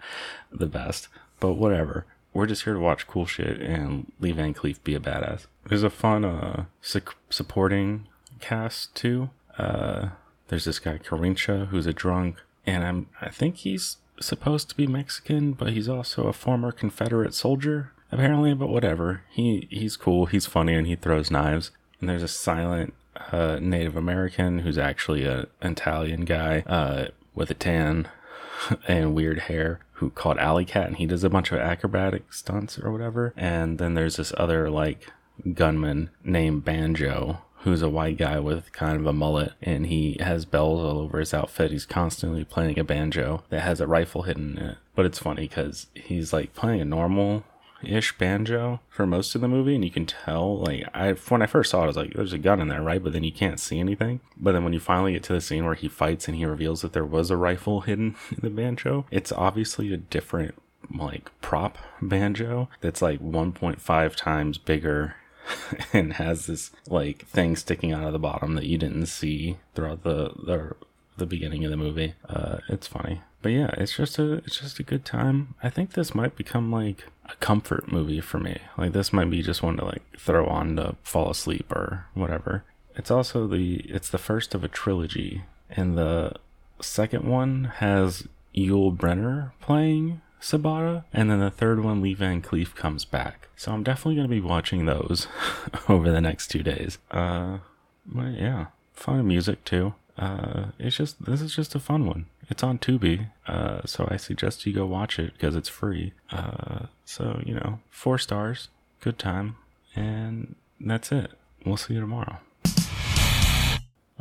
the 0.52 0.68
best, 0.68 1.08
but 1.40 1.54
whatever 1.54 2.06
we're 2.34 2.46
just 2.46 2.64
here 2.64 2.74
to 2.74 2.80
watch 2.80 3.08
cool 3.08 3.26
shit 3.26 3.60
and 3.62 4.12
Lee 4.20 4.32
Van 4.32 4.54
Cleef 4.54 4.84
be 4.84 4.96
a 4.96 5.00
badass. 5.00 5.48
There's 5.68 5.84
a 5.84 5.90
fun 5.90 6.26
uh, 6.26 6.66
su- 6.82 7.02
supporting 7.30 8.08
cast 8.40 8.96
too. 8.96 9.30
Uh, 9.58 10.10
there's 10.48 10.66
this 10.66 10.80
guy 10.80 10.98
Carincha 10.98 11.68
who's 11.68 11.86
a 11.86 11.94
drunk, 11.94 12.38
and 12.66 12.84
I'm 12.84 13.08
I 13.22 13.30
think 13.30 13.58
he's 13.58 13.98
supposed 14.20 14.70
to 14.70 14.76
be 14.76 14.88
Mexican, 14.88 15.54
but 15.54 15.74
he's 15.74 15.90
also 15.90 16.24
a 16.24 16.34
former 16.34 16.72
Confederate 16.72 17.34
soldier 17.34 17.92
apparently. 18.12 18.54
But 18.54 18.70
whatever, 18.70 19.24
he 19.30 19.68
he's 19.70 19.98
cool, 19.98 20.28
he's 20.28 20.46
funny, 20.46 20.76
and 20.76 20.88
he 20.88 20.96
throws 20.96 21.32
knives. 21.32 21.72
And 22.00 22.10
there's 22.10 22.24
a 22.24 22.28
silent 22.28 22.94
uh, 23.32 23.60
Native 23.62 23.98
American 23.98 24.60
who's 24.60 24.78
actually 24.78 25.26
a, 25.26 25.48
an 25.62 25.74
Italian 25.74 26.24
guy 26.26 26.64
uh, 26.66 27.08
with 27.36 27.52
a 27.52 27.56
tan 27.56 28.08
and 28.88 29.14
weird 29.14 29.40
hair 29.40 29.82
who 30.00 30.10
called 30.10 30.38
Alley 30.38 30.64
Cat, 30.66 30.88
and 30.88 30.96
he 30.96 31.06
does 31.06 31.26
a 31.26 31.30
bunch 31.30 31.52
of 31.52 31.60
acrobatic 31.60 32.32
stunts 32.34 32.80
or 32.80 32.90
whatever. 32.90 33.34
And 33.36 33.78
then 33.78 33.96
there's 33.96 34.16
this 34.16 34.34
other 34.38 34.70
like 34.70 35.12
gunman 35.54 36.10
named 36.24 36.64
Banjo, 36.64 37.42
who's 37.64 37.82
a 37.82 37.90
white 37.90 38.18
guy 38.18 38.40
with 38.40 38.72
kind 38.72 38.98
of 38.98 39.06
a 39.06 39.12
mullet, 39.12 39.54
and 39.62 39.88
he 39.88 40.18
has 40.22 40.46
bells 40.46 40.80
all 40.80 41.02
over 41.02 41.20
his 41.20 41.34
outfit. 41.34 41.72
He's 41.72 41.86
constantly 41.86 42.46
playing 42.46 42.80
a 42.80 42.86
banjo 42.86 43.44
that 43.50 43.62
has 43.62 43.82
a 43.82 43.88
rifle 43.88 44.24
hidden 44.24 44.58
in 44.58 44.66
it. 44.66 44.78
But 44.96 45.06
it's 45.06 45.20
funny 45.20 45.44
because 45.44 45.88
he's 45.94 46.32
like 46.32 46.56
playing 46.56 46.80
a 46.80 46.86
normal 46.86 47.44
ish 47.84 48.18
banjo 48.18 48.82
for 48.90 49.06
most 49.06 49.36
of 49.36 49.42
the 49.42 49.48
movie, 49.48 49.76
and 49.76 49.84
you 49.84 49.92
can 49.92 50.06
tell. 50.06 50.60
Like, 50.60 50.86
I 50.94 51.12
when 51.12 51.42
I 51.42 51.48
first 51.48 51.72
saw 51.72 51.82
it, 51.82 51.84
I 51.84 51.88
was 51.88 51.98
like, 51.98 52.14
"There's 52.14 52.34
a 52.34 52.38
gun 52.38 52.62
in 52.62 52.68
there, 52.68 52.82
right?" 52.82 53.04
But 53.04 53.14
then 53.14 53.24
you 53.24 53.32
can't 53.32 53.60
see 53.60 53.80
anything. 53.80 54.22
But 54.38 54.54
then 54.54 54.64
when 54.64 54.74
you 54.74 54.80
finally 54.80 55.14
get 55.14 55.24
to 55.24 55.34
the 55.34 55.42
scene 55.42 55.66
where 55.66 55.76
he 55.76 55.88
fights 55.88 56.28
and 56.28 56.38
he 56.38 56.46
reveals 56.46 56.82
that 56.82 56.94
there 56.94 57.06
was 57.06 57.32
a 57.32 57.38
rifle 57.38 57.82
hidden 57.90 58.16
in 58.32 58.40
the 58.42 58.50
banjo, 58.50 59.06
it's 59.12 59.32
obviously 59.32 59.94
a 59.94 59.98
different 59.98 60.56
like 60.98 61.30
prop 61.42 61.78
banjo 62.02 62.70
that's 62.82 63.02
like 63.02 63.20
1.5 63.20 64.16
times 64.16 64.58
bigger 64.58 65.16
and 65.94 66.14
has 66.14 66.48
this 66.48 66.72
like 66.88 67.26
thing 67.28 67.56
sticking 67.56 67.92
out 67.92 68.06
of 68.06 68.14
the 68.14 68.20
bottom 68.20 68.56
that 68.56 68.66
you 68.66 68.78
didn't 68.78 69.06
see 69.08 69.58
throughout 69.76 70.04
the 70.04 70.32
the, 70.46 70.76
the 71.20 71.26
beginning 71.26 71.64
of 71.66 71.72
the 71.72 71.78
movie. 71.78 72.14
Uh, 72.28 72.58
it's 72.70 72.88
funny, 72.88 73.22
but 73.42 73.50
yeah, 73.50 73.72
it's 73.78 73.96
just 73.96 74.18
a 74.20 74.34
it's 74.46 74.60
just 74.60 74.80
a 74.80 74.84
good 74.84 75.06
time. 75.06 75.56
I 75.62 75.70
think 75.70 75.94
this 75.94 76.16
might 76.16 76.36
become 76.36 76.72
like 76.72 77.06
a 77.26 77.36
comfort 77.36 77.92
movie 77.92 78.22
for 78.22 78.40
me. 78.40 78.60
Like 78.78 78.94
this 78.94 79.14
might 79.14 79.30
be 79.30 79.42
just 79.42 79.64
one 79.64 79.78
to 79.78 79.86
like 79.86 80.04
throw 80.18 80.48
on 80.48 80.76
to 80.78 80.96
fall 81.04 81.30
asleep 81.30 81.72
or 81.72 82.06
whatever. 82.14 82.64
It's 82.96 83.12
also 83.12 83.48
the 83.48 83.82
it's 83.86 84.10
the 84.10 84.18
first 84.18 84.56
of 84.56 84.64
a 84.64 84.68
trilogy, 84.68 85.44
and 85.70 85.98
the 85.98 86.34
second 86.82 87.26
one 87.26 87.66
has 87.78 88.28
Yul 88.56 88.96
Brynner 88.96 89.52
playing 89.62 90.22
Sabata, 90.42 91.04
and 91.14 91.30
then 91.30 91.40
the 91.40 91.52
third 91.52 91.84
one, 91.84 92.02
Lee 92.02 92.14
Van 92.14 92.42
Cleef 92.42 92.76
comes 92.76 93.06
back. 93.06 93.48
So 93.56 93.72
I'm 93.72 93.84
definitely 93.84 94.16
gonna 94.16 94.28
be 94.28 94.42
watching 94.42 94.86
those 94.86 95.28
over 95.90 96.12
the 96.12 96.22
next 96.22 96.48
two 96.48 96.64
days. 96.64 96.98
Uh, 97.12 97.60
but 98.06 98.32
yeah, 98.32 98.68
fun 98.94 99.28
music 99.28 99.64
too. 99.66 99.94
Uh, 100.20 100.66
it's 100.78 100.98
just 100.98 101.24
this 101.24 101.40
is 101.42 101.56
just 101.56 101.76
a 101.76 101.80
fun 101.80 102.06
one. 102.06 102.26
It's 102.50 102.62
on 102.62 102.78
Tubi, 102.78 103.30
uh, 103.48 103.82
so 103.86 104.06
I 104.12 104.18
suggest 104.18 104.66
you 104.66 104.74
go 104.74 104.86
watch 104.86 105.18
it 105.18 105.32
because 105.32 105.56
it's 105.56 105.70
free. 105.70 106.12
Uh, 106.30 106.88
so 107.06 107.42
you 107.46 107.54
know, 107.54 107.80
four 107.90 108.18
stars, 108.18 108.68
good 109.00 109.18
time, 109.18 109.56
and 109.96 110.56
that's 110.80 111.14
it. 111.14 111.32
We'll 111.66 111.78
see 111.78 111.94
you 111.94 112.02
tomorrow. 112.02 112.40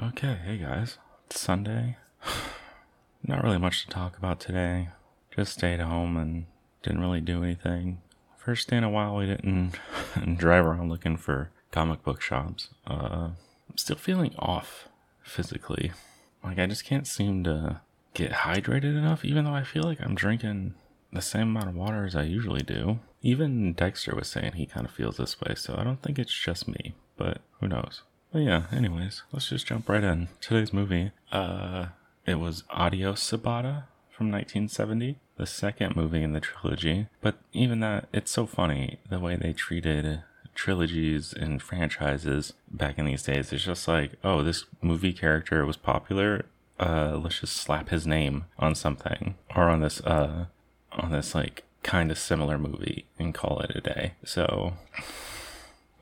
Okay, 0.00 0.38
hey 0.44 0.58
guys, 0.58 0.98
it's 1.26 1.40
Sunday. 1.40 1.96
Not 3.26 3.42
really 3.42 3.58
much 3.58 3.84
to 3.84 3.90
talk 3.90 4.16
about 4.16 4.38
today. 4.38 4.90
Just 5.34 5.54
stayed 5.54 5.80
home 5.80 6.16
and 6.16 6.46
didn't 6.84 7.00
really 7.00 7.20
do 7.20 7.42
anything. 7.42 7.98
First 8.36 8.70
day 8.70 8.76
in 8.76 8.84
a 8.84 8.90
while 8.90 9.16
we 9.16 9.26
didn't 9.26 9.72
drive 10.36 10.64
around 10.64 10.90
looking 10.90 11.16
for 11.16 11.50
comic 11.72 12.04
book 12.04 12.20
shops. 12.20 12.68
Uh, 12.86 13.30
I'm 13.68 13.76
still 13.76 13.96
feeling 13.96 14.36
off 14.38 14.88
physically. 15.28 15.92
Like 16.42 16.58
I 16.58 16.66
just 16.66 16.84
can't 16.84 17.06
seem 17.06 17.44
to 17.44 17.80
get 18.14 18.32
hydrated 18.32 18.96
enough, 18.96 19.24
even 19.24 19.44
though 19.44 19.54
I 19.54 19.64
feel 19.64 19.82
like 19.82 20.00
I'm 20.00 20.14
drinking 20.14 20.74
the 21.12 21.22
same 21.22 21.48
amount 21.48 21.68
of 21.68 21.74
water 21.74 22.04
as 22.04 22.14
I 22.14 22.22
usually 22.22 22.62
do. 22.62 23.00
Even 23.22 23.72
Dexter 23.72 24.14
was 24.14 24.28
saying 24.28 24.52
he 24.52 24.66
kind 24.66 24.86
of 24.86 24.92
feels 24.92 25.16
this 25.16 25.40
way, 25.40 25.54
so 25.56 25.76
I 25.76 25.84
don't 25.84 26.02
think 26.02 26.18
it's 26.18 26.32
just 26.32 26.68
me, 26.68 26.94
but 27.16 27.38
who 27.60 27.68
knows. 27.68 28.02
But 28.32 28.40
yeah, 28.40 28.64
anyways, 28.70 29.22
let's 29.32 29.48
just 29.48 29.66
jump 29.66 29.88
right 29.88 30.04
in. 30.04 30.28
Today's 30.40 30.72
movie, 30.72 31.12
uh, 31.32 31.86
it 32.26 32.36
was 32.36 32.64
Adios 32.70 33.22
Sabata 33.22 33.84
from 34.10 34.30
1970, 34.30 35.18
the 35.36 35.46
second 35.46 35.96
movie 35.96 36.22
in 36.22 36.32
the 36.32 36.40
trilogy. 36.40 37.06
But 37.20 37.38
even 37.52 37.80
that, 37.80 38.08
it's 38.12 38.30
so 38.30 38.46
funny 38.46 38.98
the 39.08 39.18
way 39.18 39.36
they 39.36 39.52
treated 39.52 40.22
trilogies 40.58 41.32
and 41.32 41.62
franchises 41.62 42.52
back 42.68 42.98
in 42.98 43.04
these 43.04 43.22
days. 43.22 43.52
It's 43.52 43.64
just 43.64 43.86
like, 43.86 44.14
oh, 44.24 44.42
this 44.42 44.64
movie 44.82 45.12
character 45.12 45.64
was 45.64 45.76
popular. 45.76 46.46
Uh, 46.80 47.16
let's 47.22 47.38
just 47.40 47.56
slap 47.56 47.90
his 47.90 48.08
name 48.08 48.44
on 48.58 48.74
something 48.74 49.36
or 49.54 49.64
on 49.64 49.80
this 49.80 50.00
uh 50.00 50.46
on 50.92 51.10
this 51.12 51.34
like 51.34 51.62
kind 51.82 52.10
of 52.10 52.18
similar 52.18 52.58
movie 52.58 53.06
and 53.18 53.34
call 53.34 53.60
it 53.60 53.76
a 53.76 53.80
day. 53.80 54.14
So 54.24 54.74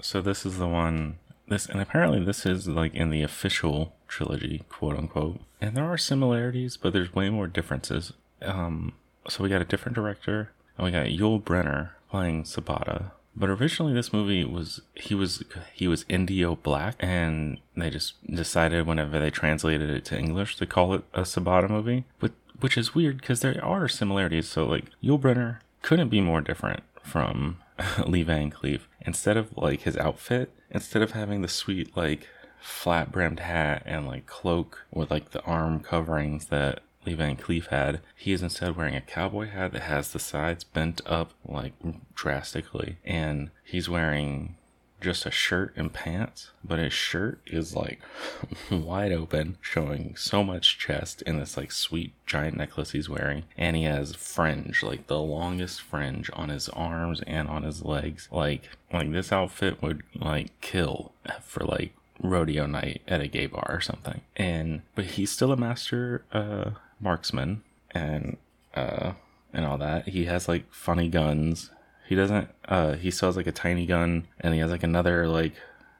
so 0.00 0.22
this 0.22 0.46
is 0.46 0.58
the 0.58 0.68
one 0.68 1.18
this 1.48 1.66
and 1.66 1.80
apparently 1.80 2.25
this 2.25 2.46
is 2.46 2.66
like 2.66 2.94
in 2.94 3.10
the 3.10 3.22
official 3.22 3.94
trilogy, 4.08 4.64
quote 4.70 4.96
unquote. 4.96 5.40
And 5.60 5.76
there 5.76 5.84
are 5.84 5.98
similarities, 5.98 6.76
but 6.78 6.92
there's 6.94 7.14
way 7.14 7.28
more 7.28 7.46
differences. 7.46 8.12
Um 8.40 8.94
so 9.28 9.42
we 9.42 9.50
got 9.50 9.62
a 9.62 9.66
different 9.66 9.96
director 9.96 10.50
and 10.76 10.84
we 10.86 10.92
got 10.92 11.06
Yul 11.06 11.42
Brynner 11.42 11.90
playing 12.10 12.44
Sabata. 12.44 13.12
But 13.36 13.50
originally, 13.50 13.92
this 13.92 14.12
movie 14.12 14.44
was 14.44 14.80
he 14.94 15.14
was 15.14 15.42
he 15.74 15.86
was 15.86 16.06
Indio 16.08 16.56
Black, 16.56 16.96
and 17.00 17.58
they 17.76 17.90
just 17.90 18.14
decided 18.26 18.86
whenever 18.86 19.18
they 19.18 19.30
translated 19.30 19.90
it 19.90 20.04
to 20.06 20.18
English 20.18 20.56
to 20.56 20.66
call 20.66 20.94
it 20.94 21.04
a 21.12 21.22
Sabata 21.22 21.68
movie, 21.68 22.04
but 22.18 22.32
which 22.60 22.78
is 22.78 22.94
weird 22.94 23.20
because 23.20 23.40
there 23.40 23.62
are 23.62 23.88
similarities. 23.88 24.48
So 24.48 24.64
like 24.64 24.86
Yul 25.02 25.20
Brynner 25.20 25.58
couldn't 25.82 26.08
be 26.08 26.22
more 26.22 26.40
different 26.40 26.82
from 27.02 27.58
Lee 28.06 28.22
Van 28.22 28.50
Cleef. 28.50 28.82
Instead 29.02 29.36
of 29.36 29.56
like 29.56 29.82
his 29.82 29.98
outfit, 29.98 30.50
instead 30.70 31.02
of 31.02 31.12
having 31.12 31.42
the 31.42 31.48
sweet 31.48 31.94
like 31.94 32.28
flat 32.58 33.12
brimmed 33.12 33.40
hat 33.40 33.82
and 33.86 34.06
like 34.06 34.26
cloak 34.26 34.86
with 34.90 35.10
like 35.10 35.30
the 35.30 35.42
arm 35.42 35.78
coverings 35.78 36.46
that 36.46 36.80
Lee 37.06 37.14
Van 37.14 37.36
Cleef 37.36 37.68
had, 37.68 38.00
he 38.16 38.32
is 38.32 38.42
instead 38.42 38.76
wearing 38.76 38.96
a 38.96 39.00
cowboy 39.00 39.48
hat 39.48 39.72
that 39.72 39.82
has 39.82 40.12
the 40.12 40.18
sides 40.18 40.64
bent 40.64 41.00
up 41.06 41.32
like 41.46 41.72
drastically, 42.14 42.98
and 43.04 43.50
he's 43.64 43.88
wearing 43.88 44.56
just 45.00 45.26
a 45.26 45.30
shirt 45.30 45.72
and 45.76 45.92
pants, 45.92 46.50
but 46.64 46.78
his 46.78 46.92
shirt 46.92 47.40
is 47.46 47.76
like 47.76 48.00
wide 48.70 49.12
open, 49.12 49.58
showing 49.60 50.16
so 50.16 50.42
much 50.42 50.78
chest 50.78 51.22
in 51.22 51.38
this 51.38 51.56
like 51.56 51.70
sweet 51.70 52.12
giant 52.26 52.56
necklace 52.56 52.92
he's 52.92 53.08
wearing. 53.08 53.44
And 53.56 53.76
he 53.76 53.84
has 53.84 54.14
fringe, 54.14 54.82
like 54.82 55.06
the 55.06 55.20
longest 55.20 55.82
fringe 55.82 56.30
on 56.32 56.48
his 56.48 56.68
arms 56.70 57.22
and 57.26 57.48
on 57.48 57.62
his 57.62 57.84
legs. 57.84 58.28
Like 58.32 58.70
like 58.92 59.12
this 59.12 59.32
outfit 59.32 59.82
would 59.82 60.02
like 60.14 60.58
kill 60.60 61.12
for 61.42 61.64
like 61.64 61.92
rodeo 62.20 62.66
night 62.66 63.02
at 63.06 63.20
a 63.20 63.28
gay 63.28 63.46
bar 63.46 63.66
or 63.68 63.80
something. 63.80 64.22
And 64.36 64.82
but 64.94 65.04
he's 65.04 65.30
still 65.30 65.52
a 65.52 65.56
master 65.56 66.25
uh 66.32 66.70
marksman 67.00 67.62
and 67.90 68.36
uh 68.74 69.12
and 69.52 69.64
all 69.64 69.78
that. 69.78 70.08
He 70.08 70.26
has 70.26 70.48
like 70.48 70.72
funny 70.72 71.08
guns. 71.08 71.70
He 72.06 72.14
doesn't 72.14 72.48
uh 72.66 72.94
he 72.94 73.10
still 73.10 73.28
has 73.28 73.36
like 73.36 73.46
a 73.46 73.52
tiny 73.52 73.86
gun 73.86 74.26
and 74.40 74.54
he 74.54 74.60
has 74.60 74.70
like 74.70 74.82
another 74.82 75.28
like 75.28 75.54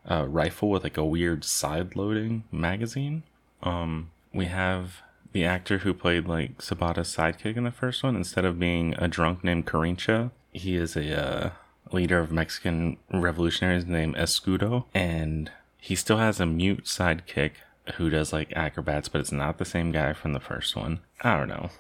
uh 0.08 0.26
rifle 0.28 0.70
with 0.70 0.84
like 0.84 0.96
a 0.96 1.04
weird 1.04 1.44
side 1.44 1.96
loading 1.96 2.44
magazine. 2.50 3.22
Um 3.62 4.10
we 4.32 4.46
have 4.46 5.02
the 5.32 5.44
actor 5.44 5.78
who 5.78 5.92
played 5.92 6.26
like 6.26 6.58
Sabata's 6.58 7.14
sidekick 7.14 7.58
in 7.58 7.64
the 7.64 7.70
first 7.70 8.02
one, 8.02 8.16
instead 8.16 8.46
of 8.46 8.58
being 8.58 8.94
a 8.96 9.06
drunk 9.06 9.44
named 9.44 9.66
Carincha, 9.66 10.30
he 10.50 10.76
is 10.76 10.96
a 10.96 11.14
uh, 11.14 11.50
leader 11.92 12.18
of 12.18 12.32
Mexican 12.32 12.96
revolutionaries 13.12 13.84
named 13.84 14.16
Escudo, 14.16 14.86
and 14.94 15.50
he 15.76 15.94
still 15.94 16.16
has 16.16 16.40
a 16.40 16.46
mute 16.46 16.84
sidekick 16.84 17.52
who 17.94 18.10
does 18.10 18.32
like 18.32 18.52
acrobats, 18.54 19.08
but 19.08 19.20
it's 19.20 19.32
not 19.32 19.58
the 19.58 19.64
same 19.64 19.92
guy 19.92 20.12
from 20.12 20.32
the 20.32 20.40
first 20.40 20.76
one. 20.76 21.00
I 21.20 21.36
don't 21.36 21.48
know. 21.48 21.70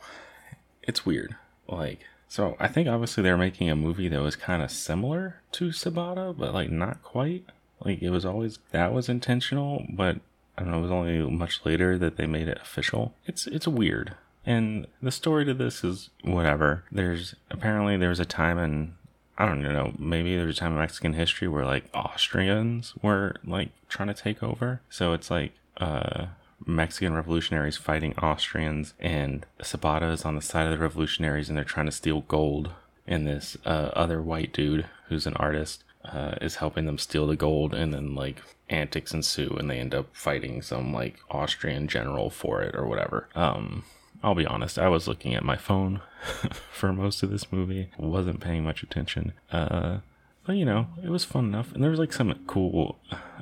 It's 0.82 1.04
weird. 1.04 1.36
Like, 1.68 2.00
so 2.28 2.56
I 2.58 2.68
think 2.68 2.88
obviously 2.88 3.22
they're 3.22 3.36
making 3.36 3.70
a 3.70 3.76
movie 3.76 4.08
that 4.08 4.22
was 4.22 4.36
kind 4.36 4.62
of 4.62 4.70
similar 4.70 5.40
to 5.52 5.68
Sabata, 5.68 6.36
but 6.36 6.54
like 6.54 6.70
not 6.70 7.02
quite. 7.02 7.44
Like 7.84 8.02
it 8.02 8.10
was 8.10 8.24
always 8.24 8.58
that 8.70 8.92
was 8.92 9.08
intentional, 9.08 9.84
but 9.90 10.20
I 10.56 10.62
don't 10.62 10.70
know. 10.70 10.78
It 10.78 10.82
was 10.82 10.90
only 10.90 11.30
much 11.30 11.64
later 11.64 11.98
that 11.98 12.16
they 12.16 12.26
made 12.26 12.48
it 12.48 12.58
official. 12.60 13.14
It's 13.26 13.46
it's 13.46 13.68
weird. 13.68 14.14
And 14.44 14.86
the 15.02 15.10
story 15.10 15.44
to 15.44 15.54
this 15.54 15.82
is 15.82 16.10
whatever. 16.22 16.84
There's 16.90 17.34
apparently 17.50 17.96
there 17.96 18.10
was 18.10 18.20
a 18.20 18.24
time 18.24 18.58
in 18.58 18.94
I 19.38 19.44
don't 19.44 19.60
know, 19.60 19.92
maybe 19.98 20.34
there 20.34 20.46
was 20.46 20.56
a 20.56 20.60
time 20.60 20.72
in 20.72 20.78
Mexican 20.78 21.12
history 21.12 21.46
where 21.46 21.64
like 21.64 21.84
Austrians 21.94 22.94
were 23.02 23.36
like 23.44 23.68
trying 23.88 24.08
to 24.08 24.14
take 24.14 24.42
over. 24.42 24.80
So 24.88 25.12
it's 25.12 25.30
like 25.30 25.52
uh, 25.76 26.26
Mexican 26.64 27.14
revolutionaries 27.14 27.76
fighting 27.76 28.14
Austrians, 28.18 28.94
and 28.98 29.44
Sabata 29.60 30.12
is 30.12 30.24
on 30.24 30.34
the 30.34 30.42
side 30.42 30.66
of 30.66 30.72
the 30.72 30.78
revolutionaries, 30.78 31.48
and 31.48 31.56
they're 31.56 31.64
trying 31.64 31.86
to 31.86 31.92
steal 31.92 32.22
gold. 32.22 32.70
And 33.06 33.26
this 33.26 33.56
uh, 33.64 33.90
other 33.94 34.20
white 34.20 34.52
dude, 34.52 34.86
who's 35.08 35.26
an 35.26 35.36
artist, 35.36 35.84
uh, 36.04 36.34
is 36.40 36.56
helping 36.56 36.86
them 36.86 36.98
steal 36.98 37.26
the 37.26 37.36
gold, 37.36 37.74
and 37.74 37.92
then 37.92 38.14
like 38.14 38.42
antics 38.68 39.12
ensue, 39.12 39.56
and 39.58 39.70
they 39.70 39.78
end 39.78 39.94
up 39.94 40.08
fighting 40.12 40.62
some 40.62 40.92
like 40.92 41.20
Austrian 41.30 41.88
general 41.88 42.30
for 42.30 42.62
it 42.62 42.74
or 42.74 42.86
whatever. 42.86 43.28
Um, 43.34 43.84
I'll 44.22 44.34
be 44.34 44.46
honest, 44.46 44.78
I 44.78 44.88
was 44.88 45.06
looking 45.06 45.34
at 45.34 45.44
my 45.44 45.56
phone 45.56 46.00
for 46.72 46.92
most 46.92 47.22
of 47.22 47.30
this 47.30 47.52
movie, 47.52 47.90
wasn't 47.98 48.40
paying 48.40 48.64
much 48.64 48.82
attention. 48.82 49.32
Uh, 49.52 49.98
but 50.46 50.56
you 50.56 50.64
know, 50.64 50.88
it 51.02 51.10
was 51.10 51.24
fun 51.24 51.44
enough, 51.44 51.72
and 51.72 51.82
there 51.82 51.90
was 51.90 52.00
like 52.00 52.12
some 52.12 52.34
cool, 52.46 52.98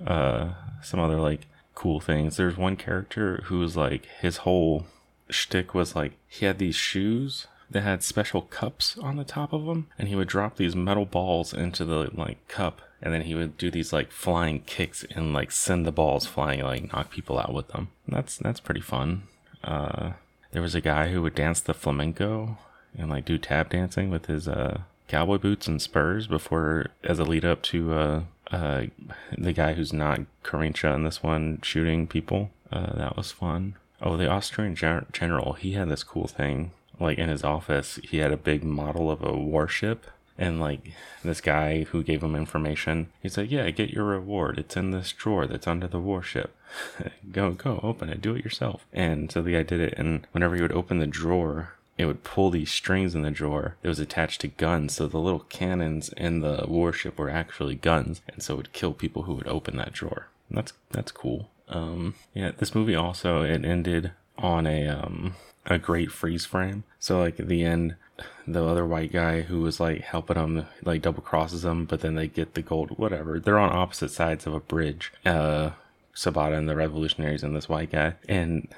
uh, 0.07 0.53
some 0.83 1.00
other 1.00 1.17
like 1.17 1.47
cool 1.75 2.00
things. 2.00 2.37
There's 2.37 2.57
one 2.57 2.76
character 2.76 3.43
who's 3.45 3.76
like 3.76 4.07
his 4.21 4.38
whole 4.38 4.87
shtick 5.31 5.75
was 5.75 5.97
like 5.97 6.12
he 6.28 6.47
had 6.47 6.59
these 6.59 6.76
shoes 6.76 7.47
that 7.71 7.83
had 7.83 8.02
special 8.02 8.43
cups 8.43 8.97
on 8.99 9.16
the 9.16 9.25
top 9.25 9.52
of 9.52 9.66
them, 9.66 9.88
and 9.99 10.09
he 10.09 10.16
would 10.16 10.28
drop 10.28 10.57
these 10.57 10.76
metal 10.76 11.07
balls 11.07 11.52
into 11.52 11.85
the 11.85 12.11
like 12.14 12.47
cup, 12.49 12.83
and 13.02 13.12
then 13.12 13.23
he 13.23 13.35
would 13.35 13.57
do 13.57 13.71
these 13.71 13.93
like 13.93 14.11
flying 14.11 14.61
kicks 14.61 15.04
and 15.14 15.33
like 15.33 15.50
send 15.50 15.87
the 15.87 15.93
balls 15.93 16.26
flying, 16.26 16.62
like 16.62 16.93
knock 16.93 17.11
people 17.11 17.38
out 17.38 17.52
with 17.52 17.69
them. 17.69 17.88
That's 18.07 18.37
that's 18.38 18.61
pretty 18.61 18.83
fun. 18.83 19.25
Uh, 19.62 20.12
there 20.52 20.62
was 20.62 20.75
a 20.75 20.81
guy 20.81 21.09
who 21.09 21.23
would 21.23 21.35
dance 21.35 21.61
the 21.61 21.75
flamenco 21.75 22.59
and 22.97 23.11
like 23.11 23.25
do 23.25 23.38
tap 23.38 23.71
dancing 23.71 24.11
with 24.11 24.26
his 24.26 24.47
uh, 24.47 24.83
cowboy 25.09 25.38
boots 25.38 25.66
and 25.66 25.83
spurs 25.83 26.26
before 26.26 26.87
as 27.02 27.19
a 27.19 27.25
lead 27.25 27.45
up 27.45 27.62
to 27.62 27.93
uh, 27.93 28.23
uh, 28.51 28.85
the 29.37 29.53
guy 29.53 29.75
who's 29.75 29.93
not 29.93 30.21
Carincha 30.43 30.95
in 30.95 31.05
this 31.05 31.23
one 31.23 31.61
shooting 31.63 32.07
people. 32.07 32.51
Uh, 32.71 32.97
that 32.97 33.17
was 33.17 33.33
fun. 33.33 33.77
Oh, 34.03 34.17
the 34.17 34.29
Austrian 34.29 34.75
gen- 34.75 35.07
general, 35.13 35.55
he 35.55 35.73
had 35.73 35.89
this 35.89 36.05
cool 36.05 36.27
thing. 36.27 36.73
Like 37.01 37.19
in 37.19 37.29
his 37.29 37.45
office, 37.45 37.99
he 38.03 38.19
had 38.19 38.33
a 38.33 38.37
big 38.37 38.63
model 38.63 39.11
of 39.11 39.23
a 39.23 39.33
warship. 39.33 40.07
And 40.37 40.61
like 40.61 40.93
this 41.23 41.41
guy 41.41 41.85
who 41.85 42.03
gave 42.03 42.23
him 42.23 42.35
information, 42.35 43.09
he's 43.23 43.37
like, 43.37 43.51
"Yeah, 43.51 43.71
get 43.71 43.91
your 43.91 44.05
reward. 44.05 44.59
It's 44.59 44.77
in 44.77 44.91
this 44.91 45.13
drawer 45.13 45.47
that's 45.47 45.69
under 45.69 45.87
the 45.87 46.01
warship. 46.01 46.57
go, 47.33 47.53
go, 47.53 47.79
open 47.85 48.09
it. 48.09 48.21
Do 48.21 48.35
it 48.35 48.45
yourself." 48.45 48.85
And 48.93 49.31
so 49.31 49.43
the 49.43 49.53
guy 49.53 49.63
did 49.63 49.81
it. 49.81 49.95
And 49.97 50.27
whenever 50.33 50.57
he 50.57 50.63
would 50.63 50.73
open 50.73 50.99
the 50.99 51.07
drawer, 51.07 51.75
it 51.97 52.07
would 52.07 52.25
pull 52.25 52.51
these 52.51 52.71
strings 52.71 53.15
in 53.15 53.23
the 53.23 53.31
drawer 53.31 53.77
that 53.83 53.89
was 53.89 54.01
attached 54.01 54.41
to 54.41 54.49
guns. 54.49 54.95
So 54.95 55.07
the 55.07 55.19
little 55.19 55.41
cannons 55.41 56.09
in 56.11 56.41
the 56.41 56.65
warship 56.67 57.19
were 57.19 57.31
actually 57.31 57.77
guns, 57.77 58.21
and 58.29 58.43
so 58.43 58.55
it 58.55 58.57
would 58.57 58.73
kill 58.73 58.93
people 58.93 59.23
who 59.23 59.35
would 59.35 59.47
open 59.47 59.77
that 59.77 59.93
drawer. 59.93 60.29
And 60.49 60.59
that's 60.59 60.73
that's 60.91 61.13
cool. 61.13 61.51
Um, 61.69 62.15
yeah, 62.35 62.53
this 62.57 62.75
movie 62.75 62.95
also 62.95 63.43
it 63.43 63.65
ended 63.65 64.13
on 64.39 64.67
a 64.67 64.89
um 64.89 65.37
a 65.67 65.79
great 65.79 66.11
freeze 66.11 66.45
frame. 66.45 66.85
So 66.99 67.21
like 67.21 67.39
at 67.41 67.49
the 67.49 67.65
end, 67.65 67.97
the 68.47 68.65
other 68.65 68.85
white 68.85 69.13
guy 69.13 69.43
who 69.43 69.63
was 69.63 69.81
like 69.81 70.03
helping 70.03 70.37
them 70.37 70.67
like 70.83 71.03
double 71.03 71.23
crosses 71.23 71.63
them, 71.63 71.85
but 71.85 72.01
then 72.01 72.17
they 72.17 72.29
get 72.29 72.55
the 72.55 72.63
gold. 72.63 72.99
Whatever. 72.99 73.39
They're 73.39 73.59
on 73.59 73.73
opposite 73.73 74.11
sides 74.11 74.47
of 74.47 74.55
a 74.55 74.61
bridge. 74.61 75.13
Uh, 75.25 75.71
Sabata 76.15 76.57
and 76.57 76.69
the 76.69 76.77
revolutionaries 76.77 77.43
and 77.43 77.57
this 77.57 77.69
white 77.69 77.91
guy, 77.91 78.15
and 78.29 78.69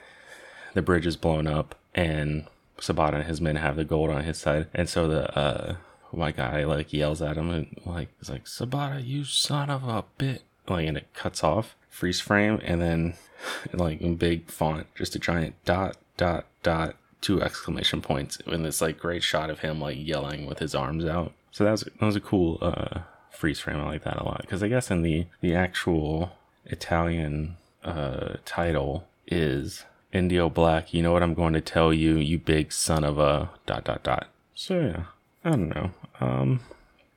the 0.75 0.81
bridge 0.83 1.07
is 1.07 1.17
blown 1.17 1.47
up 1.47 1.75
and 1.95 2.47
Sabata 2.79 3.15
and 3.15 3.25
his 3.25 3.41
men 3.41 3.57
have 3.57 3.77
the 3.77 3.85
gold 3.85 4.11
on 4.11 4.25
his 4.25 4.39
side, 4.39 4.67
and 4.75 4.89
so 4.89 5.09
the 5.09 5.39
uh, 5.39 5.77
white 6.11 6.37
guy 6.37 6.65
like 6.65 6.93
yells 6.93 7.23
at 7.23 7.37
him 7.37 7.51
and 7.51 7.81
like 7.85 8.09
it's 8.21 8.31
like 8.31 8.45
Sabata, 8.45 9.05
you 9.05 9.25
son 9.25 9.71
of 9.71 9.85
a 9.85 10.05
bit, 10.19 10.43
like 10.69 10.87
and 10.87 10.97
it 10.97 11.13
cuts 11.15 11.43
off 11.43 11.77
freeze 11.89 12.21
frame, 12.21 12.61
and 12.63 12.81
then 12.81 13.15
like 13.73 14.01
in 14.01 14.17
big 14.17 14.51
font, 14.51 14.87
just 14.95 15.17
a 15.17 15.19
giant 15.19 15.55
dot 15.65 15.97
dot 16.17 16.47
dot 16.63 16.97
two 17.21 17.43
exclamation 17.43 18.01
points 18.01 18.37
in 18.47 18.63
this 18.63 18.81
like 18.81 18.99
great 18.99 19.23
shot 19.23 19.51
of 19.51 19.61
him 19.61 19.81
like 19.81 19.97
yelling 19.99 20.47
with 20.47 20.59
his 20.59 20.75
arms 20.75 21.05
out. 21.05 21.33
So 21.51 21.65
that 21.65 21.71
was 21.71 21.81
that 21.83 22.07
was 22.07 22.17
a 22.17 22.21
cool 22.21 22.59
uh, 22.61 23.01
freeze 23.31 23.59
frame. 23.59 23.81
I 23.81 23.85
like 23.85 24.05
that 24.05 24.21
a 24.21 24.25
lot 24.25 24.43
because 24.43 24.63
I 24.63 24.69
guess 24.69 24.91
in 24.91 25.03
the 25.03 25.27
the 25.41 25.55
actual 25.55 26.33
Italian 26.67 27.57
uh, 27.83 28.35
title 28.45 29.07
is 29.27 29.85
Indio 30.13 30.49
Black, 30.49 30.95
you 30.95 31.03
know 31.03 31.13
what 31.13 31.23
I'm 31.23 31.35
going 31.35 31.53
to 31.55 31.61
tell 31.61 31.93
you, 31.93 32.17
you 32.17 32.39
big 32.39 32.73
son 32.73 33.05
of 33.05 33.19
a 33.19 33.51
dot 33.67 33.85
dot 33.85 34.03
dot. 34.03 34.29
So 34.55 34.81
yeah, 34.81 35.03
I 35.45 35.51
don't 35.51 35.69
know. 35.69 35.91
Um, 36.21 36.61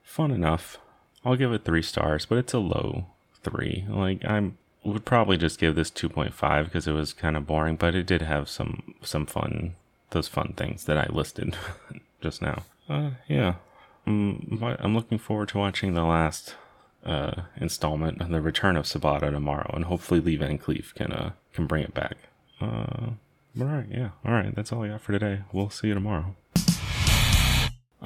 fun 0.03 0.31
enough. 0.31 0.77
I'll 1.23 1.35
give 1.35 1.51
it 1.53 1.65
three 1.65 1.81
stars, 1.81 2.25
but 2.25 2.37
it's 2.37 2.53
a 2.53 2.59
low 2.59 3.05
three. 3.43 3.85
Like 3.89 4.25
I'm 4.25 4.57
would 4.83 5.05
probably 5.05 5.37
just 5.37 5.59
give 5.59 5.75
this 5.75 5.91
2.5 5.91 6.65
because 6.65 6.87
it 6.87 6.93
was 6.93 7.13
kind 7.13 7.35
of 7.35 7.45
boring, 7.45 7.75
but 7.75 7.95
it 7.95 8.05
did 8.05 8.21
have 8.21 8.49
some 8.49 8.95
some 9.01 9.25
fun 9.25 9.75
those 10.11 10.27
fun 10.27 10.53
things 10.55 10.85
that 10.85 10.97
I 10.97 11.07
listed 11.11 11.55
just 12.21 12.41
now. 12.41 12.63
Uh, 12.87 13.11
yeah, 13.27 13.55
um, 14.07 14.57
I'm 14.79 14.95
looking 14.95 15.19
forward 15.19 15.49
to 15.49 15.59
watching 15.59 15.93
the 15.93 16.03
last 16.03 16.55
uh, 17.05 17.43
installment, 17.57 18.17
The 18.29 18.41
Return 18.41 18.75
of 18.75 18.85
Sabata 18.85 19.31
tomorrow, 19.31 19.71
and 19.73 19.85
hopefully 19.85 20.19
Lee 20.19 20.35
Van 20.35 20.57
Cleef 20.57 20.93
can 20.95 21.11
uh, 21.11 21.31
can 21.53 21.67
bring 21.67 21.83
it 21.83 21.93
back. 21.93 22.17
Uh, 22.61 23.11
all 23.59 23.65
right, 23.65 23.87
yeah, 23.89 24.09
all 24.25 24.33
right, 24.33 24.53
that's 24.55 24.71
all 24.71 24.83
I 24.83 24.89
got 24.89 25.01
for 25.01 25.11
today. 25.11 25.41
We'll 25.51 25.69
see 25.69 25.87
you 25.87 25.93
tomorrow. 25.93 26.35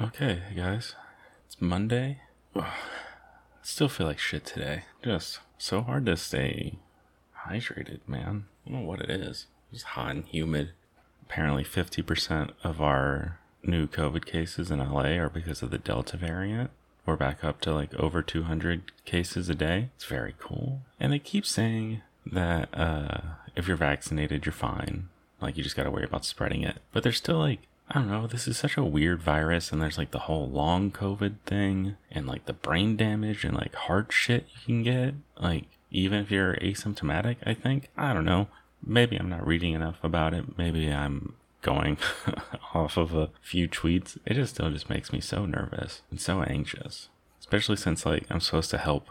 Okay, 0.00 0.42
guys, 0.56 0.94
it's 1.46 1.60
Monday. 1.60 2.20
Ugh, 2.56 2.64
still 3.62 3.88
feel 3.88 4.06
like 4.06 4.18
shit 4.18 4.44
today. 4.44 4.84
Just 5.02 5.40
so 5.58 5.82
hard 5.82 6.06
to 6.06 6.16
stay 6.16 6.78
hydrated, 7.46 8.00
man. 8.06 8.46
I 8.66 8.70
don't 8.70 8.80
know 8.80 8.86
what 8.86 9.00
it 9.00 9.10
is. 9.10 9.46
It's 9.72 9.82
hot 9.82 10.10
and 10.10 10.24
humid. 10.26 10.72
Apparently, 11.22 11.64
50% 11.64 12.50
of 12.62 12.80
our 12.80 13.38
new 13.62 13.86
COVID 13.86 14.24
cases 14.24 14.70
in 14.70 14.78
LA 14.78 15.16
are 15.18 15.30
because 15.30 15.62
of 15.62 15.70
the 15.70 15.78
Delta 15.78 16.16
variant. 16.16 16.70
We're 17.06 17.16
back 17.16 17.44
up 17.44 17.60
to 17.62 17.72
like 17.72 17.94
over 17.94 18.22
200 18.22 18.92
cases 19.04 19.48
a 19.48 19.54
day. 19.54 19.90
It's 19.96 20.04
very 20.04 20.34
cool. 20.38 20.82
And 20.98 21.12
they 21.12 21.18
keep 21.18 21.44
saying 21.44 22.02
that 22.26 22.68
uh, 22.72 23.20
if 23.56 23.68
you're 23.68 23.76
vaccinated, 23.76 24.46
you're 24.46 24.52
fine. 24.52 25.08
Like, 25.40 25.56
you 25.56 25.62
just 25.62 25.76
got 25.76 25.84
to 25.84 25.90
worry 25.90 26.04
about 26.04 26.24
spreading 26.24 26.62
it. 26.62 26.78
But 26.92 27.02
there's 27.02 27.16
still 27.16 27.38
like, 27.38 27.60
I 27.90 27.98
don't 27.98 28.08
know, 28.08 28.26
this 28.26 28.48
is 28.48 28.56
such 28.56 28.76
a 28.76 28.84
weird 28.84 29.22
virus, 29.22 29.70
and 29.70 29.82
there's 29.82 29.98
like 29.98 30.10
the 30.10 30.20
whole 30.20 30.48
long 30.48 30.90
COVID 30.90 31.36
thing, 31.44 31.96
and 32.10 32.26
like 32.26 32.46
the 32.46 32.52
brain 32.52 32.96
damage 32.96 33.44
and 33.44 33.54
like 33.54 33.74
heart 33.74 34.12
shit 34.12 34.46
you 34.54 34.60
can 34.64 34.82
get. 34.82 35.14
Like, 35.38 35.66
even 35.90 36.20
if 36.20 36.30
you're 36.30 36.54
asymptomatic, 36.56 37.36
I 37.44 37.54
think. 37.54 37.88
I 37.96 38.12
don't 38.12 38.24
know. 38.24 38.48
Maybe 38.86 39.16
I'm 39.16 39.28
not 39.28 39.46
reading 39.46 39.74
enough 39.74 39.96
about 40.02 40.34
it. 40.34 40.58
Maybe 40.58 40.90
I'm 40.90 41.34
going 41.64 41.96
off 42.74 42.96
of 42.96 43.14
a 43.14 43.30
few 43.40 43.68
tweets, 43.68 44.16
it 44.24 44.34
just 44.34 44.54
still 44.54 44.70
just 44.70 44.88
makes 44.88 45.12
me 45.12 45.20
so 45.20 45.46
nervous 45.46 46.02
and 46.10 46.20
so 46.20 46.42
anxious. 46.42 47.08
Especially 47.40 47.76
since 47.76 48.06
like 48.06 48.26
I'm 48.30 48.40
supposed 48.40 48.70
to 48.70 48.78
help 48.78 49.08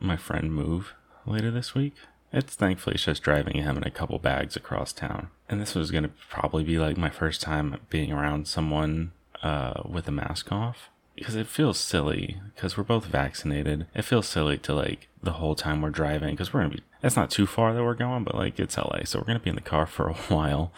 my 0.00 0.16
friend 0.16 0.52
move 0.52 0.94
later 1.26 1.50
this 1.50 1.74
week. 1.74 1.94
It's 2.32 2.54
thankfully 2.54 2.96
just 2.96 3.22
driving 3.22 3.56
him 3.56 3.76
and 3.76 3.86
a 3.86 3.90
couple 3.90 4.18
bags 4.18 4.56
across 4.56 4.92
town. 4.92 5.28
And 5.48 5.60
this 5.60 5.74
was 5.74 5.90
gonna 5.90 6.10
probably 6.28 6.64
be 6.64 6.78
like 6.78 6.96
my 6.96 7.10
first 7.10 7.40
time 7.40 7.78
being 7.88 8.12
around 8.12 8.48
someone 8.48 9.12
uh, 9.42 9.82
with 9.84 10.08
a 10.08 10.12
mask 10.12 10.50
off. 10.52 10.90
Because 11.14 11.34
it 11.34 11.46
feels 11.46 11.78
silly, 11.78 12.40
because 12.54 12.76
we're 12.76 12.84
both 12.84 13.06
vaccinated. 13.06 13.86
It 13.94 14.02
feels 14.02 14.28
silly 14.28 14.58
to 14.58 14.74
like 14.74 15.08
the 15.22 15.32
whole 15.32 15.54
time 15.54 15.80
we're 15.80 15.90
driving, 15.90 16.32
because 16.32 16.52
we're 16.52 16.60
gonna 16.60 16.74
be, 16.74 16.82
it's 17.02 17.16
not 17.16 17.30
too 17.30 17.46
far 17.46 17.72
that 17.72 17.82
we're 17.82 17.94
going, 17.94 18.24
but 18.24 18.34
like 18.34 18.60
it's 18.60 18.76
LA, 18.76 19.04
so 19.04 19.18
we're 19.18 19.24
gonna 19.24 19.38
be 19.38 19.50
in 19.50 19.56
the 19.56 19.62
car 19.62 19.86
for 19.86 20.08
a 20.08 20.14
while. 20.14 20.72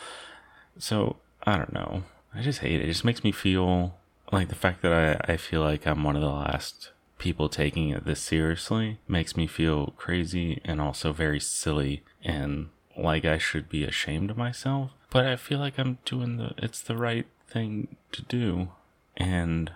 So 0.79 1.17
I 1.45 1.57
don't 1.57 1.73
know. 1.73 2.05
I 2.35 2.43
just 2.43 2.61
hate 2.61 2.81
it. 2.81 2.85
It 2.85 2.93
just 2.93 3.05
makes 3.05 3.25
me 3.25 3.33
feel 3.33 3.95
like 4.31 4.49
the 4.49 4.55
fact 4.55 4.83
that 4.83 4.93
I, 4.93 5.33
I 5.33 5.37
feel 5.37 5.63
like 5.63 5.87
I'm 5.87 6.05
one 6.05 6.15
of 6.15 6.23
the 6.23 6.29
last 6.29 6.91
people 7.19 7.49
taking 7.49 7.91
it 7.91 8.05
this 8.05 8.21
seriously 8.21 8.99
makes 9.09 9.37
me 9.37 9.47
feel 9.47 9.93
crazy 9.97 10.61
and 10.65 10.81
also 10.81 11.13
very 11.13 11.41
silly 11.41 12.03
and 12.23 12.69
like 12.97 13.25
I 13.25 13.39
should 13.39 13.69
be 13.69 13.85
ashamed 13.85 14.31
of 14.31 14.37
myself. 14.37 14.91
But 15.11 15.27
I 15.27 15.37
feel 15.37 15.59
like 15.59 15.79
I'm 15.79 15.99
doing 16.05 16.37
the 16.37 16.53
it's 16.59 16.81
the 16.81 16.97
right 16.97 17.27
thing 17.49 17.97
to 18.13 18.23
do. 18.23 18.69
And 19.17 19.73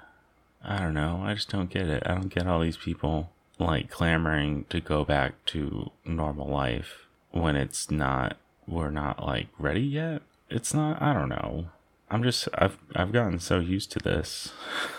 I 0.62 0.78
don't 0.78 0.94
know, 0.94 1.22
I 1.24 1.34
just 1.34 1.50
don't 1.50 1.70
get 1.70 1.86
it. 1.86 2.02
I 2.06 2.14
don't 2.14 2.34
get 2.34 2.46
all 2.46 2.60
these 2.60 2.76
people 2.76 3.30
like 3.58 3.90
clamoring 3.90 4.64
to 4.70 4.80
go 4.80 5.04
back 5.04 5.44
to 5.46 5.90
normal 6.04 6.48
life 6.48 7.06
when 7.30 7.56
it's 7.56 7.90
not 7.90 8.36
we're 8.66 8.90
not 8.90 9.24
like 9.24 9.48
ready 9.58 9.80
yet 9.82 10.22
it's 10.52 10.74
not 10.74 11.00
I 11.00 11.12
don't 11.12 11.28
know. 11.28 11.66
I'm 12.10 12.22
just 12.22 12.48
I've 12.54 12.76
I've 12.94 13.12
gotten 13.12 13.38
so 13.38 13.58
used 13.58 13.90
to 13.92 13.98
this 13.98 14.52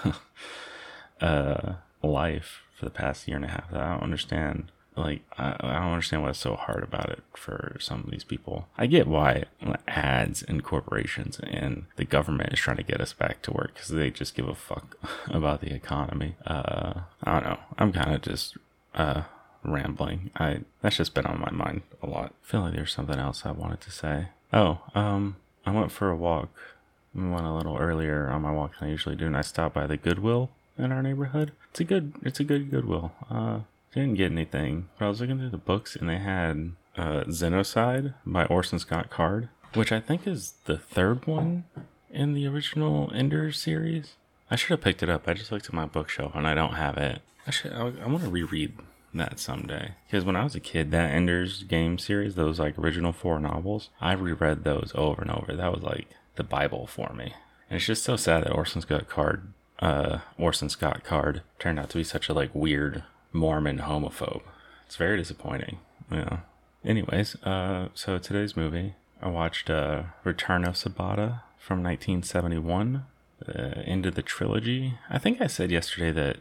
uh 1.22 1.74
life 2.04 2.62
for 2.78 2.86
the 2.86 2.92
past 2.92 3.28
year 3.28 3.38
and 3.38 3.46
a 3.46 3.50
half 3.50 3.72
that 3.72 3.82
I 3.82 3.94
don't 3.94 4.04
understand 4.04 4.72
like 4.96 5.22
I, 5.38 5.56
I 5.60 5.74
don't 5.80 5.94
understand 5.94 6.24
what's 6.24 6.40
so 6.40 6.56
hard 6.56 6.84
about 6.84 7.10
it 7.10 7.24
for 7.36 7.78
some 7.80 8.02
of 8.02 8.12
these 8.12 8.24
people. 8.24 8.68
I 8.78 8.86
get 8.86 9.08
why 9.08 9.46
ads 9.88 10.44
and 10.44 10.64
corporations 10.64 11.40
and 11.40 11.86
the 11.96 12.06
government 12.06 12.54
is 12.54 12.60
trying 12.60 12.78
to 12.78 12.84
get 12.84 13.02
us 13.02 13.14
back 13.14 13.42
to 13.44 13.52
work 13.52 13.74
because 13.74 13.90
they 13.90 14.12
just 14.12 14.36
give 14.36 14.48
a 14.48 14.56
fuck 14.56 14.98
about 15.28 15.62
the 15.62 15.74
economy. 15.74 16.36
Uh, 16.46 17.02
I 17.24 17.34
don't 17.34 17.44
know. 17.44 17.60
I'm 17.78 17.92
kind 17.92 18.14
of 18.14 18.22
just 18.22 18.58
uh 18.94 19.24
rambling. 19.64 20.30
I 20.36 20.60
that's 20.82 20.98
just 20.98 21.14
been 21.14 21.26
on 21.26 21.40
my 21.40 21.52
mind 21.52 21.82
a 22.02 22.08
lot. 22.08 22.34
I 22.44 22.48
feel 22.48 22.62
like 22.62 22.76
there's 22.76 22.94
something 22.94 23.20
else 23.20 23.46
I 23.46 23.52
wanted 23.52 23.82
to 23.82 23.92
say. 23.92 24.28
Oh, 24.52 24.82
um, 24.94 25.38
I 25.66 25.72
went 25.72 25.92
for 25.92 26.10
a 26.10 26.16
walk. 26.16 26.50
Went 27.16 27.46
a 27.46 27.54
little 27.54 27.78
earlier 27.78 28.30
on 28.30 28.42
my 28.42 28.52
walk 28.52 28.80
than 28.80 28.90
I 28.90 28.92
usually 28.92 29.16
do, 29.16 29.28
and 29.28 29.38
I 29.38 29.42
stopped 29.42 29.76
by 29.76 29.86
the 29.86 29.98
Goodwill 29.98 30.50
in 30.78 30.92
our 30.92 31.02
neighborhood. 31.04 31.52
It's 31.72 31.80
a 31.80 31.84
good, 31.84 32.14
it's 32.24 32.40
a 32.40 32.44
good 32.44 32.70
Goodwill. 32.72 33.12
Uh, 33.30 33.60
didn't 33.94 34.16
get 34.16 34.32
anything, 34.32 34.90
but 34.98 35.06
I 35.06 35.10
was 35.10 35.22
looking 35.22 35.38
through 35.38 35.50
the 35.50 35.58
books, 35.58 35.96
and 35.96 36.10
they 36.10 36.18
had 36.18 36.72
uh, 36.98 37.24
Xenocide 37.28 38.16
by 38.26 38.46
Orson 38.46 38.80
Scott 38.80 39.10
Card, 39.10 39.50
which 39.74 39.92
I 39.92 40.00
think 40.00 40.28
is 40.28 40.56
the 40.66 40.78
third 40.78 41.28
one 41.28 41.66
in 42.12 42.34
the 42.34 42.48
original 42.48 43.12
Ender 43.14 43.52
series. 43.52 44.14
I 44.50 44.56
should 44.56 44.70
have 44.70 44.82
picked 44.82 45.04
it 45.04 45.10
up. 45.10 45.28
I 45.28 45.34
just 45.34 45.52
looked 45.52 45.66
at 45.66 45.74
my 45.74 45.86
bookshelf 45.86 46.34
and 46.36 46.48
I 46.48 46.54
don't 46.54 46.74
have 46.76 46.98
it. 46.98 47.22
I 47.48 47.52
should. 47.52 47.74
I, 47.74 47.92
I 48.04 48.08
want 48.08 48.24
to 48.24 48.30
reread 48.30 48.74
that 49.14 49.40
someday. 49.40 49.96
Because 50.08 50.26
when 50.26 50.36
I 50.36 50.44
was 50.44 50.56
a 50.56 50.60
kid, 50.60 50.92
that 50.92 51.12
Ender's 51.12 51.64
Game 51.64 51.98
series, 51.98 52.36
those 52.36 52.60
like 52.60 52.78
original 52.78 53.14
four 53.14 53.40
novels, 53.40 53.90
I 54.02 54.14
reread 54.14 54.64
those 54.64 54.92
over 54.96 55.22
and 55.22 55.32
over. 55.32 55.56
That 55.56 55.74
was 55.74 55.84
like 55.84 56.08
the 56.36 56.44
Bible 56.44 56.88
for 56.88 57.14
me. 57.14 57.34
And 57.70 57.78
it's 57.78 57.86
just 57.86 58.04
so 58.04 58.16
sad 58.16 58.44
that 58.44 58.54
Orson 58.54 58.82
Scott 58.82 59.08
Card, 59.08 59.53
uh, 59.80 60.20
Orson 60.38 60.70
Scott 60.70 61.04
Card 61.04 61.42
turned 61.60 61.80
out 61.80 61.90
to 61.92 61.98
be 61.98 62.04
such 62.04 62.30
a 62.30 62.34
like 62.34 62.54
weird 62.54 63.04
Mormon 63.32 63.80
homophobe. 63.80 64.44
It's 64.86 64.96
very 64.96 65.18
disappointing. 65.18 65.80
Yeah. 66.12 66.40
Anyways, 66.86 67.36
uh, 67.44 67.90
so 67.94 68.18
today's 68.18 68.58
movie, 68.58 68.96
I 69.22 69.30
watched 69.30 69.70
uh, 69.70 70.04
Return 70.24 70.66
of 70.66 70.76
Sabata 70.76 71.42
from 71.58 71.82
1971, 71.82 73.06
uh, 73.48 74.08
of 74.08 74.16
the 74.16 74.22
trilogy. 74.22 74.96
I 75.10 75.18
think 75.18 75.42
I 75.42 75.48
said 75.48 75.72
yesterday 75.72 76.12
that 76.12 76.38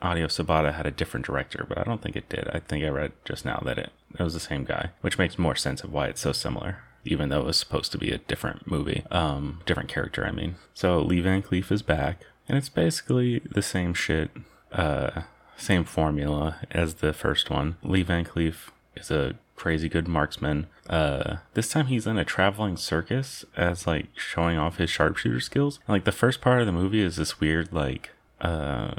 Adios 0.00 0.38
Sabata 0.38 0.74
had 0.74 0.86
a 0.86 0.90
different 0.90 1.26
director, 1.26 1.64
but 1.68 1.78
I 1.78 1.84
don't 1.84 2.02
think 2.02 2.16
it 2.16 2.28
did. 2.28 2.48
I 2.52 2.60
think 2.60 2.84
I 2.84 2.88
read 2.88 3.12
just 3.24 3.44
now 3.44 3.60
that 3.64 3.78
it, 3.78 3.90
it 4.18 4.22
was 4.22 4.34
the 4.34 4.40
same 4.40 4.64
guy, 4.64 4.90
which 5.00 5.18
makes 5.18 5.38
more 5.38 5.56
sense 5.56 5.82
of 5.82 5.92
why 5.92 6.06
it's 6.06 6.20
so 6.20 6.32
similar, 6.32 6.78
even 7.04 7.28
though 7.30 7.40
it 7.40 7.46
was 7.46 7.56
supposed 7.56 7.92
to 7.92 7.98
be 7.98 8.12
a 8.12 8.18
different 8.18 8.70
movie, 8.70 9.04
um, 9.10 9.60
different 9.66 9.88
character, 9.88 10.24
I 10.24 10.30
mean. 10.30 10.56
So 10.74 11.00
Lee 11.00 11.20
Van 11.20 11.42
Cleef 11.42 11.72
is 11.72 11.82
back, 11.82 12.24
and 12.48 12.56
it's 12.56 12.68
basically 12.68 13.40
the 13.40 13.62
same 13.62 13.94
shit, 13.94 14.30
uh, 14.72 15.22
same 15.56 15.84
formula 15.84 16.56
as 16.70 16.94
the 16.94 17.12
first 17.12 17.50
one. 17.50 17.76
Lee 17.82 18.02
Van 18.02 18.24
Cleef 18.24 18.70
is 18.96 19.10
a 19.10 19.34
crazy 19.58 19.88
good 19.88 20.08
marksman. 20.08 20.66
Uh, 20.88 21.38
this 21.54 21.70
time 21.70 21.86
he's 21.86 22.06
in 22.06 22.16
a 22.16 22.24
traveling 22.24 22.76
circus 22.76 23.44
as 23.56 23.86
like 23.86 24.06
showing 24.16 24.56
off 24.56 24.78
his 24.78 24.88
sharpshooter 24.88 25.40
skills. 25.40 25.80
And, 25.86 25.94
like 25.94 26.04
the 26.04 26.12
first 26.12 26.40
part 26.40 26.60
of 26.60 26.66
the 26.66 26.72
movie 26.72 27.02
is 27.02 27.16
this 27.16 27.40
weird 27.40 27.72
like 27.72 28.10
uh 28.40 28.94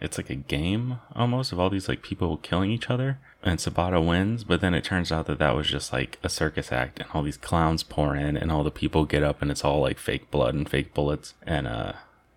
it's 0.00 0.18
like 0.18 0.30
a 0.30 0.36
game 0.36 0.98
almost 1.14 1.52
of 1.52 1.60
all 1.60 1.70
these 1.70 1.88
like 1.88 2.02
people 2.02 2.36
killing 2.38 2.70
each 2.70 2.90
other 2.90 3.18
and 3.42 3.58
Sabata 3.58 4.04
wins, 4.04 4.44
but 4.44 4.60
then 4.60 4.72
it 4.72 4.84
turns 4.84 5.10
out 5.10 5.26
that 5.26 5.40
that 5.40 5.56
was 5.56 5.66
just 5.66 5.92
like 5.92 6.18
a 6.22 6.28
circus 6.28 6.70
act 6.70 7.00
and 7.00 7.08
all 7.12 7.24
these 7.24 7.36
clowns 7.36 7.82
pour 7.82 8.14
in 8.14 8.36
and 8.36 8.52
all 8.52 8.62
the 8.62 8.70
people 8.70 9.04
get 9.04 9.24
up 9.24 9.42
and 9.42 9.50
it's 9.50 9.64
all 9.64 9.80
like 9.80 9.98
fake 9.98 10.30
blood 10.30 10.54
and 10.54 10.68
fake 10.68 10.94
bullets 10.94 11.34
and 11.44 11.66
uh 11.66 11.92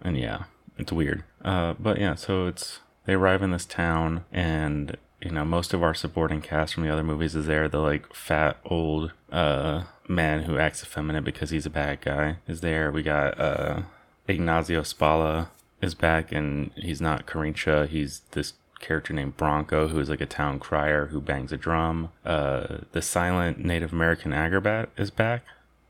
and 0.05 0.17
yeah, 0.17 0.43
it's 0.77 0.91
weird. 0.91 1.23
Uh 1.43 1.73
but 1.79 1.99
yeah, 1.99 2.15
so 2.15 2.47
it's 2.47 2.79
they 3.05 3.13
arrive 3.13 3.41
in 3.41 3.51
this 3.51 3.65
town 3.65 4.25
and 4.31 4.97
you 5.21 5.31
know 5.31 5.45
most 5.45 5.73
of 5.73 5.83
our 5.83 5.93
supporting 5.93 6.41
cast 6.41 6.73
from 6.73 6.83
the 6.83 6.91
other 6.91 7.03
movies 7.03 7.35
is 7.35 7.45
there 7.45 7.67
the 7.67 7.79
like 7.79 8.13
fat 8.13 8.57
old 8.65 9.11
uh 9.31 9.83
man 10.07 10.43
who 10.43 10.57
acts 10.57 10.83
effeminate 10.83 11.23
because 11.23 11.49
he's 11.49 11.65
a 11.65 11.69
bad 11.69 11.99
guy 12.01 12.37
is 12.47 12.61
there 12.61 12.91
we 12.91 13.01
got 13.01 13.39
uh 13.39 13.81
Ignazio 14.27 14.81
Spalla 14.81 15.49
is 15.81 15.93
back 15.93 16.31
and 16.31 16.71
he's 16.75 17.01
not 17.01 17.25
Carincha. 17.25 17.87
He's 17.87 18.21
this 18.31 18.53
character 18.79 19.13
named 19.13 19.37
Bronco, 19.37 19.87
who 19.87 19.99
is 19.99 20.09
like 20.09 20.21
a 20.21 20.25
town 20.25 20.59
crier 20.59 21.07
who 21.07 21.21
bangs 21.21 21.51
a 21.51 21.57
drum. 21.57 22.11
Uh, 22.25 22.79
the 22.91 23.01
silent 23.01 23.59
Native 23.59 23.93
American 23.93 24.31
Agrabah 24.31 24.87
is 24.97 25.11
back, 25.11 25.43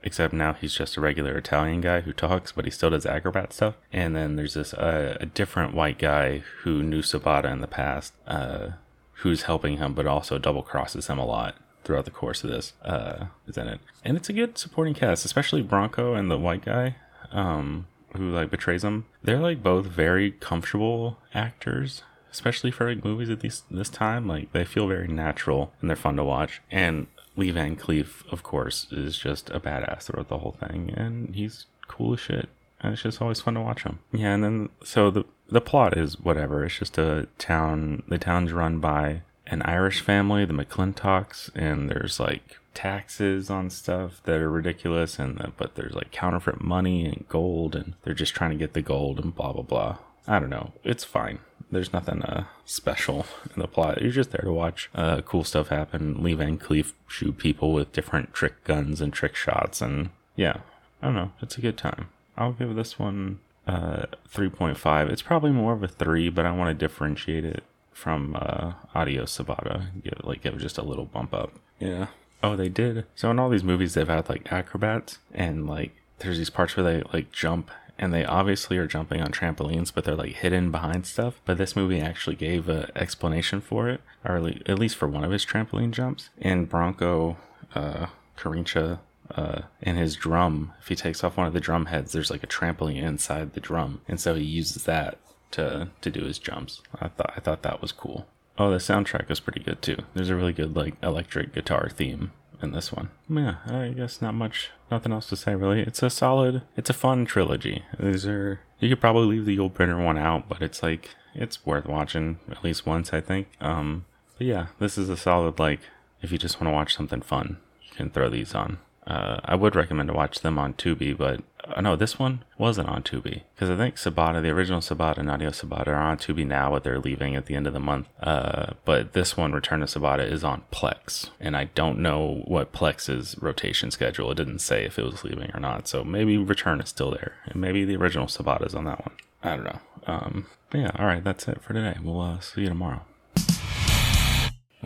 except 0.06 0.34
now 0.34 0.54
he's 0.54 0.74
just 0.74 0.96
a 0.96 1.02
regular 1.02 1.38
Italian 1.38 1.82
guy 1.82 2.02
who 2.02 2.14
talks, 2.14 2.52
but 2.52 2.66
he 2.66 2.72
still 2.72 2.92
does 2.92 3.06
Agrabah 3.06 3.52
stuff. 3.52 3.76
And 3.92 4.16
then 4.16 4.36
there's 4.36 4.54
this 4.54 4.74
uh, 4.74 5.18
a 5.20 5.26
different 5.26 5.74
white 5.74 5.98
guy 5.98 6.44
who 6.62 6.84
knew 6.84 7.02
Sabata 7.02 7.52
in 7.52 7.60
the 7.62 7.68
past, 7.68 8.14
uh, 8.28 8.70
who's 9.16 9.44
helping 9.44 9.78
him, 9.78 9.94
but 9.94 10.08
also 10.08 10.38
double 10.38 10.64
crosses 10.64 11.08
him 11.08 11.20
a 11.20 11.26
lot 11.26 11.56
throughout 11.84 12.06
the 12.06 12.12
course 12.12 12.44
of 12.44 12.50
this. 12.50 12.74
Uh, 12.84 13.26
is 13.48 13.58
in 13.58 13.68
it, 13.68 13.82
and 14.04 14.16
it's 14.16 14.30
a 14.30 14.34
good 14.34 14.58
supporting 14.58 14.94
cast, 14.94 15.26
especially 15.26 15.62
Bronco 15.62 16.14
and 16.14 16.32
the 16.32 16.38
white 16.38 16.64
guy. 16.64 16.96
Um, 17.32 17.88
who 18.16 18.32
like 18.32 18.50
betrays 18.50 18.84
him? 18.84 19.06
they're 19.24 19.40
like 19.40 19.62
both 19.62 19.86
very 19.86 20.32
comfortable 20.32 21.18
actors, 21.34 22.04
especially 22.32 22.72
for 22.72 22.88
like 22.88 23.04
movies 23.04 23.30
at 23.30 23.42
this 23.42 23.64
this 23.72 23.90
time. 23.90 24.28
Like 24.28 24.52
they 24.54 24.64
feel 24.64 24.88
very 24.88 25.08
natural 25.08 25.74
and 25.82 25.90
they're 25.90 25.98
fun 25.98 26.16
to 26.18 26.24
watch. 26.24 26.62
And 26.72 27.08
Lee 27.36 27.52
Van 27.52 27.76
Cleef, 27.76 28.26
of 28.32 28.44
course, 28.44 28.88
is 28.92 29.18
just 29.18 29.50
a 29.50 29.60
badass 29.60 30.04
throughout 30.04 30.30
the 30.30 30.40
whole 30.40 30.56
thing, 30.60 30.94
and 30.96 31.36
he's 31.36 31.66
cool 31.88 32.14
as 32.14 32.20
shit. 32.20 32.50
And 32.82 32.94
it's 32.94 33.02
just 33.02 33.22
always 33.22 33.42
fun 33.42 33.56
to 33.56 33.62
watch 33.62 33.84
him. 33.84 34.00
Yeah, 34.12 34.34
and 34.34 34.44
then 34.44 34.70
so 34.84 35.10
the 35.10 35.26
the 35.50 35.62
plot 35.62 35.98
is 35.98 36.20
whatever. 36.20 36.66
It's 36.66 36.78
just 36.78 36.98
a 36.98 37.28
town. 37.38 38.04
The 38.08 38.18
town's 38.18 38.54
run 38.54 38.80
by 38.80 39.22
an 39.48 39.62
Irish 39.64 40.02
family, 40.02 40.46
the 40.46 40.54
McClintocks, 40.54 41.50
and 41.56 41.90
there's 41.90 42.20
like 42.20 42.58
taxes 42.74 43.50
on 43.50 43.70
stuff 43.70 44.22
that 44.26 44.42
are 44.42 44.50
ridiculous, 44.50 45.20
and 45.20 45.38
the, 45.38 45.52
but 45.56 45.76
there's 45.76 45.94
like 45.94 46.12
counterfeit 46.12 46.62
money 46.62 47.06
and 47.06 47.26
gold, 47.30 47.76
and 47.76 47.94
they're 48.04 48.14
just 48.14 48.36
trying 48.36 48.52
to 48.52 48.58
get 48.58 48.74
the 48.74 48.82
gold 48.82 49.20
and 49.20 49.36
blah 49.36 49.54
blah 49.54 49.64
blah. 49.64 49.98
I 50.28 50.40
don't 50.40 50.50
know. 50.50 50.74
It's 50.84 51.04
fine. 51.04 51.40
There's 51.72 51.94
nothing 51.94 52.22
uh, 52.22 52.46
special 52.66 53.26
in 53.54 53.62
the 53.62 53.68
plot. 53.68 54.02
You're 54.02 54.12
just 54.12 54.32
there 54.32 54.44
to 54.44 54.54
watch 54.54 54.90
uh, 54.94 55.22
cool 55.22 55.44
stuff 55.44 55.70
happen. 55.70 56.22
Lee 56.22 56.34
Van 56.34 56.58
Cleef 56.58 56.94
shoot 57.08 57.38
people 57.38 57.74
with 57.74 57.92
different 57.92 58.34
trick 58.34 58.64
guns 58.64 59.02
and 59.02 59.12
trick 59.12 59.36
shots, 59.36 59.82
and 59.82 60.10
yeah, 60.36 60.58
I 61.02 61.08
don't 61.08 61.16
know. 61.16 61.32
It's 61.42 61.58
a 61.58 61.62
good 61.62 61.78
time. 61.78 62.10
I'll 62.38 62.54
give 62.54 62.76
this 62.76 63.00
one 63.00 63.40
uh, 63.68 64.06
3.5. 64.34 65.10
It's 65.10 65.22
probably 65.22 65.52
more 65.52 65.74
of 65.74 65.84
a 65.84 65.88
three, 65.88 66.30
but 66.30 66.46
I 66.46 66.52
want 66.52 66.70
to 66.70 66.86
differentiate 66.86 67.46
it 67.46 67.64
from 67.92 68.36
uh, 68.40 68.74
Adios 68.94 69.38
Sabata. 69.38 69.88
Give 70.04 70.14
it, 70.14 70.26
like 70.26 70.44
give 70.44 70.54
it 70.56 70.60
just 70.60 70.78
a 70.78 70.84
little 70.84 71.06
bump 71.06 71.34
up. 71.34 71.54
Yeah. 71.80 72.08
Oh, 72.44 72.56
they 72.56 72.70
did. 72.70 73.06
So 73.16 73.32
in 73.32 73.40
all 73.40 73.50
these 73.50 73.64
movies, 73.64 73.94
they've 73.94 74.08
had 74.08 74.30
like 74.30 74.52
acrobats, 74.52 75.18
and 75.34 75.68
like 75.68 75.96
there's 76.20 76.38
these 76.38 76.50
parts 76.50 76.78
where 76.78 76.84
they 76.84 77.04
like 77.12 77.32
jump 77.32 77.72
and 77.98 78.14
they 78.14 78.26
obviously 78.26 78.78
are 78.78 78.88
jumping 78.88 79.22
on 79.22 79.32
trampolines, 79.32 79.94
but 79.94 80.04
they're 80.04 80.16
like 80.16 80.36
hidden 80.36 80.72
behind 80.72 81.06
stuff. 81.06 81.40
But 81.46 81.58
this 81.58 81.76
movie 81.76 82.02
actually 82.02 82.36
gave 82.36 82.68
an 82.68 82.90
explanation 82.96 83.62
for 83.62 83.90
it, 83.90 84.02
or 84.24 84.38
at 84.38 84.80
least 84.80 84.98
for 84.98 85.08
one 85.08 85.24
of 85.24 85.32
his 85.32 85.46
trampoline 85.46 85.92
jumps. 85.92 86.30
And 86.42 86.70
Bronco 86.70 87.38
uh, 87.74 88.08
Carincha, 88.38 89.00
uh, 89.34 89.62
in 89.82 89.96
his 89.96 90.16
drum, 90.16 90.74
if 90.80 90.88
he 90.88 90.96
takes 90.96 91.24
off 91.24 91.38
one 91.38 91.48
of 91.48 91.54
the 91.54 91.60
drum 91.60 91.88
heads, 91.88 92.12
there's 92.12 92.30
like 92.32 92.44
a 92.44 92.48
trampoline 92.48 93.02
inside 93.02 93.54
the 93.54 93.60
drum, 93.60 94.02
and 94.08 94.20
so 94.20 94.36
he 94.36 94.44
uses 94.44 94.84
that 94.86 95.18
to 95.52 95.90
to 96.02 96.12
do 96.12 96.26
his 96.26 96.38
jumps. 96.38 96.82
I 97.00 97.08
thought 97.08 97.34
I 97.36 97.40
thought 97.40 97.64
that 97.64 97.82
was 97.82 97.92
cool. 97.92 98.28
Oh, 98.58 98.72
the 98.72 98.78
soundtrack 98.78 99.30
is 99.30 99.40
pretty 99.40 99.62
good 99.62 99.82
too. 99.82 99.98
There's 100.14 100.30
a 100.30 100.36
really 100.36 100.54
good 100.54 100.76
like 100.76 100.96
electric 101.02 101.54
guitar 101.54 101.90
theme 101.90 102.32
in 102.62 102.72
this 102.72 102.92
one. 102.92 103.10
Yeah, 103.30 103.56
I 103.68 103.90
guess 103.90 104.22
not 104.22 104.34
much, 104.34 104.72
nothing 104.90 105.12
else 105.12 105.28
to 105.30 105.36
say 105.36 105.56
really. 105.56 105.82
It's 105.82 106.04
a 106.04 106.10
solid, 106.10 106.64
it's 106.76 106.90
a 106.90 106.94
fun 106.94 107.26
trilogy. 107.26 107.84
These 108.00 108.26
are 108.26 108.60
you 108.80 108.90
could 108.90 109.02
probably 109.02 109.28
leave 109.36 109.46
the 109.46 109.58
Yul 109.58 109.72
Brynner 109.72 110.04
one 110.04 110.18
out, 110.18 110.50
but 110.50 110.62
it's 110.62 110.84
like 110.84 111.10
it's 111.34 111.66
worth 111.66 111.86
watching 111.86 112.40
at 112.50 112.64
least 112.64 112.86
once, 112.86 113.14
I 113.14 113.22
think. 113.22 113.48
Um, 113.62 114.06
but 114.38 114.48
yeah, 114.48 114.68
this 114.80 114.98
is 114.98 115.10
a 115.10 115.18
solid 115.18 115.60
like 115.60 115.82
if 116.22 116.32
you 116.32 116.38
just 116.38 116.60
want 116.60 116.70
to 116.70 116.76
watch 116.76 116.96
something 116.96 117.22
fun, 117.22 117.58
you 117.84 117.96
can 117.96 118.10
throw 118.10 118.30
these 118.30 118.54
on. 118.56 118.80
Uh, 119.06 119.40
I 119.46 119.56
would 119.56 119.76
recommend 119.76 120.08
to 120.08 120.16
watch 120.16 120.40
them 120.40 120.58
on 120.58 120.74
Tubi, 120.74 121.16
but 121.16 121.42
no, 121.82 121.96
this 121.96 122.20
one 122.20 122.44
wasn't 122.58 122.90
on 122.90 123.04
Tubi 123.04 123.44
because 123.54 123.70
I 123.70 123.78
think 123.78 123.96
Sabata, 123.96 124.42
the 124.42 124.50
original 124.50 124.82
Sabata 124.82 125.18
and 125.18 125.30
Adios 125.30 125.62
Sabata, 125.62 125.88
are 125.88 125.96
on 125.96 126.18
Tubi 126.18 126.46
now, 126.46 126.72
but 126.72 126.84
they're 126.84 127.00
leaving 127.00 127.36
at 127.36 127.46
the 127.46 127.56
end 127.56 127.68
of 127.68 127.74
the 127.74 127.80
month. 127.80 128.08
Uh, 128.22 128.74
but 128.84 129.14
this 129.14 129.36
one, 129.36 129.52
Return 129.52 129.80
to 129.80 129.86
Sabata, 129.86 130.30
is 130.30 130.44
on 130.44 130.64
Plex, 130.72 131.30
and 131.40 131.56
I 131.56 131.66
don't 131.76 132.00
know 132.00 132.44
what 132.46 132.74
Plex's 132.74 133.36
rotation 133.42 133.92
schedule. 133.92 134.32
It 134.32 134.36
didn't 134.36 134.60
say 134.60 134.86
if 134.86 135.00
it 135.00 135.06
was 135.06 135.24
leaving 135.24 135.52
or 135.54 135.60
not, 135.60 135.88
so 135.88 136.04
maybe 136.04 136.38
Return 136.38 136.82
is 136.82 136.90
still 136.90 137.12
there, 137.12 137.34
and 137.46 137.62
maybe 137.62 137.86
the 137.86 137.96
original 137.96 138.28
Sabata 138.28 138.66
is 138.66 138.76
on 138.76 138.86
that 138.86 139.06
one. 139.06 139.16
I 139.44 139.56
don't 139.56 139.66
know. 139.66 139.80
Um, 140.08 140.48
yeah, 140.74 140.92
all 140.98 141.06
right, 141.06 141.24
that's 141.24 141.48
it 141.48 141.62
for 141.62 141.74
today. 141.74 141.98
We'll 142.02 142.22
uh, 142.22 142.40
see 142.40 142.62
you 142.62 142.70
tomorrow. 142.70 143.02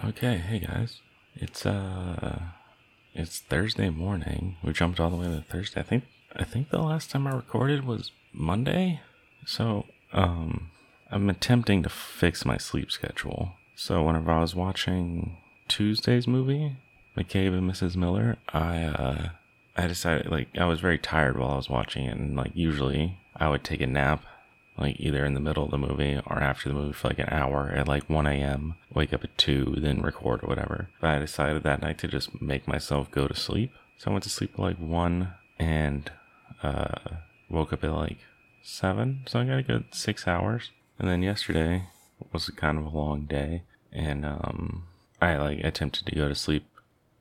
Okay, 0.06 0.38
hey 0.38 0.60
guys, 0.60 1.02
it's 1.36 1.66
uh 1.66 2.40
it's 3.14 3.40
Thursday 3.40 3.90
morning. 3.90 4.56
We 4.64 4.72
jumped 4.72 5.00
all 5.00 5.10
the 5.10 5.18
way 5.18 5.26
to 5.26 5.44
Thursday. 5.50 5.82
I 5.82 5.84
think 5.84 6.06
I 6.36 6.44
think 6.44 6.70
the 6.70 6.82
last 6.82 7.12
time 7.12 7.28
I 7.28 7.32
recorded 7.32 7.86
was 7.86 8.12
Monday. 8.34 9.02
So, 9.46 9.86
um 10.14 10.72
I'm 11.12 11.30
attempting 11.30 11.82
to 11.84 11.90
fix 11.90 12.46
my 12.46 12.58
sleep 12.58 12.92
schedule. 12.92 13.54
So 13.76 14.04
whenever 14.04 14.32
I 14.32 14.42
was 14.42 14.54
watching 14.54 15.38
Tuesday's 15.68 16.28
movie, 16.28 16.76
McCabe 17.18 17.58
and 17.58 17.70
Mrs. 17.70 17.96
Miller, 17.96 18.38
I 18.50 18.84
uh 18.84 19.30
I 19.76 19.88
decided 19.88 20.30
like 20.30 20.50
I 20.58 20.66
was 20.66 20.80
very 20.80 20.98
tired 21.00 21.38
while 21.38 21.52
I 21.52 21.56
was 21.56 21.70
watching 21.70 22.06
it 22.06 22.18
and 22.18 22.36
like 22.36 22.52
usually 22.54 23.18
I 23.36 23.50
would 23.50 23.64
take 23.64 23.82
a 23.82 23.88
nap 23.88 24.24
like 24.78 25.00
either 25.00 25.26
in 25.26 25.34
the 25.34 25.40
middle 25.40 25.66
of 25.66 25.72
the 25.72 25.78
movie 25.78 26.20
or 26.26 26.40
after 26.42 26.70
the 26.70 26.76
movie 26.76 26.94
for 26.94 27.10
like 27.10 27.20
an 27.20 27.30
hour 27.30 27.72
at 27.76 27.88
like 27.88 28.10
1 28.10 28.26
a.m., 28.26 28.76
wake 28.94 29.12
up 29.12 29.24
at 29.26 29.38
2, 29.38 29.76
then 29.78 30.02
record 30.02 30.42
or 30.44 30.48
whatever. 30.48 30.88
But 31.02 31.10
I 31.10 31.20
decided 31.20 31.64
that 31.64 31.82
night 31.82 31.98
to 32.00 32.08
just 32.08 32.42
make 32.42 32.66
myself 32.68 33.12
go 33.12 33.28
to 33.28 33.36
sleep. 33.36 33.74
So 33.98 34.10
I 34.10 34.14
went 34.14 34.24
to 34.24 34.30
sleep 34.30 34.54
at 34.54 34.60
like 34.60 34.78
1 34.78 35.34
and 35.60 36.10
uh, 36.64 37.16
woke 37.50 37.74
up 37.74 37.84
at 37.84 37.92
like 37.92 38.20
7. 38.64 39.22
So 39.28 39.40
I 39.40 39.46
got 39.46 39.60
a 39.60 39.64
good 39.64 39.86
six 39.92 40.28
hours. 40.28 40.72
And 40.98 41.08
then 41.08 41.22
yesterday 41.22 41.86
was 42.34 42.50
kind 42.50 42.78
of 42.78 42.86
a 42.86 42.98
long 42.98 43.26
day. 43.26 43.64
And 43.92 44.26
um, 44.26 44.84
I 45.22 45.38
like 45.38 45.64
attempted 45.64 46.06
to 46.08 46.16
go 46.16 46.28
to 46.28 46.36
sleep 46.36 46.66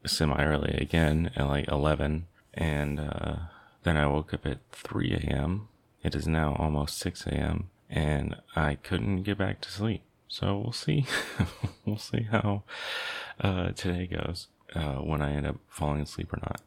semi 0.07 0.43
early 0.43 0.73
again 0.73 1.31
at 1.37 1.47
like 1.47 1.69
11. 1.69 2.27
And 2.55 3.01
uh, 3.01 3.37
then 3.85 3.97
I 3.97 4.07
woke 4.07 4.35
up 4.35 4.47
at 4.47 4.59
3 4.73 5.13
a.m 5.15 5.69
it 6.03 6.15
is 6.15 6.27
now 6.27 6.57
almost 6.59 6.99
6 6.99 7.27
a.m. 7.27 7.71
and 7.91 8.37
I 8.55 8.77
couldn't 8.77 9.23
get 9.23 9.39
back 9.39 9.61
to 9.63 9.71
sleep. 9.71 10.03
So 10.29 10.59
we'll 10.59 10.73
see. 10.73 11.07
we'll 11.85 11.99
see 11.99 12.23
how 12.31 12.63
uh, 13.41 13.73
today 13.73 14.07
goes 14.07 14.49
uh, 14.75 14.97
when 14.97 15.23
I 15.23 15.33
end 15.33 15.47
up 15.47 15.57
falling 15.69 16.03
asleep 16.03 16.33
or 16.33 16.41
not. 16.41 16.61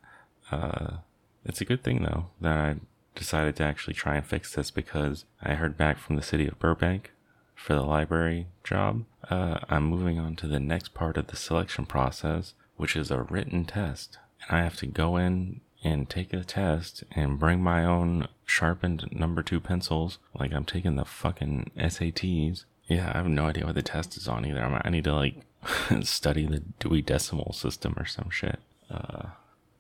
It's 1.46 1.62
a 1.62 1.66
good 1.66 1.84
thing 1.84 2.04
though 2.04 2.28
that 2.40 2.58
I 2.58 2.76
decided 3.16 3.56
to 3.58 3.64
actually 3.64 3.94
try 3.94 4.16
and 4.16 4.26
fix 4.26 4.54
this 4.56 4.72
because 4.72 5.26
I 5.42 5.56
heard 5.56 5.78
back 5.78 5.98
from 5.98 6.16
the 6.16 6.22
city 6.22 6.48
of 6.48 6.60
Burbank 6.60 7.12
for 7.56 7.76
the 7.76 7.84
library 7.84 8.48
job. 8.64 9.06
Uh, 9.30 9.60
I'm 9.70 9.84
moving 9.84 10.20
on 10.20 10.36
to 10.38 10.48
the 10.48 10.60
next 10.60 10.94
part 10.94 11.18
of 11.18 11.28
the 11.28 11.36
selection 11.36 11.86
process, 11.86 12.54
which 12.76 12.96
is 12.96 13.12
a 13.12 13.22
written 13.24 13.66
test. 13.66 14.18
And 14.48 14.58
I 14.58 14.64
have 14.64 14.78
to 14.78 14.88
go 14.88 15.18
in 15.18 15.62
and 15.84 16.10
take 16.10 16.34
a 16.34 16.44
test 16.44 17.04
and 17.12 17.40
bring 17.40 17.62
my 17.62 17.86
own 17.86 18.28
sharpened 18.46 19.08
number 19.12 19.42
two 19.42 19.60
pencils 19.60 20.20
like 20.38 20.54
I'm 20.54 20.66
taking 20.66 20.96
the 20.96 21.06
fucking 21.06 21.72
SATs. 21.78 22.66
Yeah, 22.88 23.12
I 23.14 23.18
have 23.18 23.28
no 23.28 23.46
idea 23.46 23.66
what 23.66 23.76
the 23.76 23.82
test 23.82 24.18
is 24.18 24.28
on 24.28 24.46
either. 24.46 24.82
I 24.84 24.90
need 24.90 25.06
to 25.06 25.16
like 25.16 25.36
study 26.02 26.46
the 26.46 26.64
Dewey 26.80 27.02
Decimal 27.02 27.54
System 27.54 27.94
or 27.98 28.06
some 28.06 28.30
shit. 28.30 28.60
Uh, 28.90 29.28